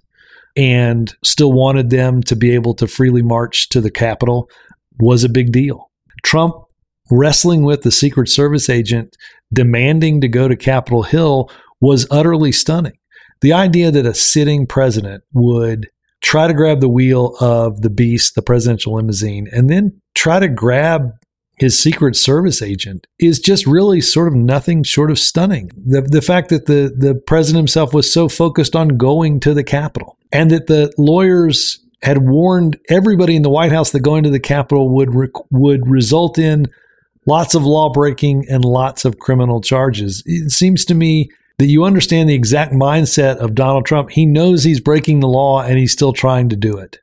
[0.56, 4.50] and still wanted them to be able to freely march to the Capitol
[5.00, 5.90] was a big deal.
[6.24, 6.56] Trump
[7.10, 9.16] wrestling with the Secret Service agent
[9.52, 11.50] demanding to go to Capitol Hill
[11.80, 12.98] was utterly stunning.
[13.42, 15.90] The idea that a sitting president would
[16.22, 20.48] try to grab the wheel of the beast, the presidential limousine, and then try to
[20.48, 21.12] grab
[21.58, 25.70] his Secret Service agent is just really sort of nothing short of stunning.
[25.76, 29.64] The, the fact that the, the president himself was so focused on going to the
[29.64, 34.30] Capitol and that the lawyers had warned everybody in the White House that going to
[34.30, 35.10] the Capitol would
[35.52, 36.66] would result in
[37.26, 40.24] lots of law breaking and lots of criminal charges.
[40.26, 44.10] It seems to me that you understand the exact mindset of Donald Trump.
[44.10, 47.00] He knows he's breaking the law and he's still trying to do it.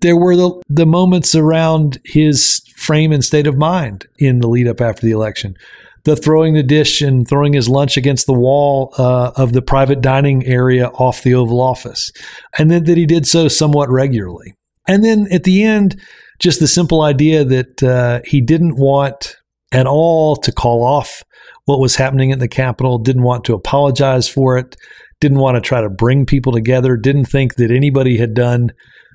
[0.00, 4.68] There were the, the moments around his frame and state of mind in the lead
[4.68, 5.56] up after the election.
[6.04, 10.00] The throwing the dish and throwing his lunch against the wall uh, of the private
[10.00, 12.12] dining area off the Oval Office.
[12.56, 14.54] And then that he did so somewhat regularly.
[14.86, 16.00] And then at the end,
[16.38, 19.36] just the simple idea that uh, he didn't want
[19.72, 21.22] at all to call off
[21.64, 24.76] what was happening at the Capitol, didn't want to apologize for it,
[25.20, 28.72] didn't want to try to bring people together, didn't think that anybody had done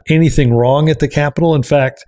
[0.10, 1.56] anything wrong at the Capitol.
[1.56, 2.06] In fact,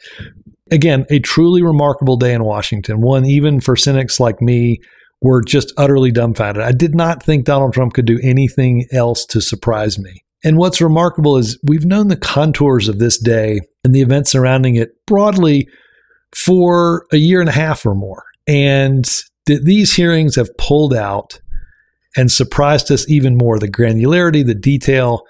[0.72, 4.80] again, a truly remarkable day in Washington, one even for cynics like me
[5.22, 6.62] were just utterly dumbfounded.
[6.62, 10.24] I did not think Donald Trump could do anything else to surprise me.
[10.44, 14.76] And what's remarkable is we've known the contours of this day and the events surrounding
[14.76, 15.68] it broadly
[16.36, 18.25] for a year and a half or more.
[18.48, 19.06] And
[19.48, 21.40] th- these hearings have pulled out
[22.16, 23.60] and surprised us even more.
[23.60, 25.24] The granularity, the detail,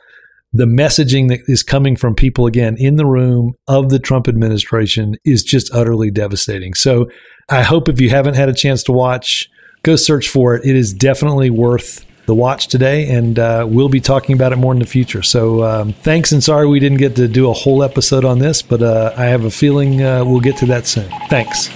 [0.53, 5.16] the messaging that is coming from people again in the room of the Trump administration
[5.26, 6.74] is just utterly devastating.
[6.74, 7.09] So
[7.49, 9.49] I hope if you haven't had a chance to watch,
[9.84, 10.66] go search for it.
[10.66, 14.74] It is definitely worth the watch today, and uh, we'll be talking about it more
[14.74, 15.22] in the future.
[15.22, 18.61] So um, thanks, and sorry we didn't get to do a whole episode on this,
[18.61, 21.09] but uh, I have a feeling uh, we'll get to that soon.
[21.30, 21.70] Thanks.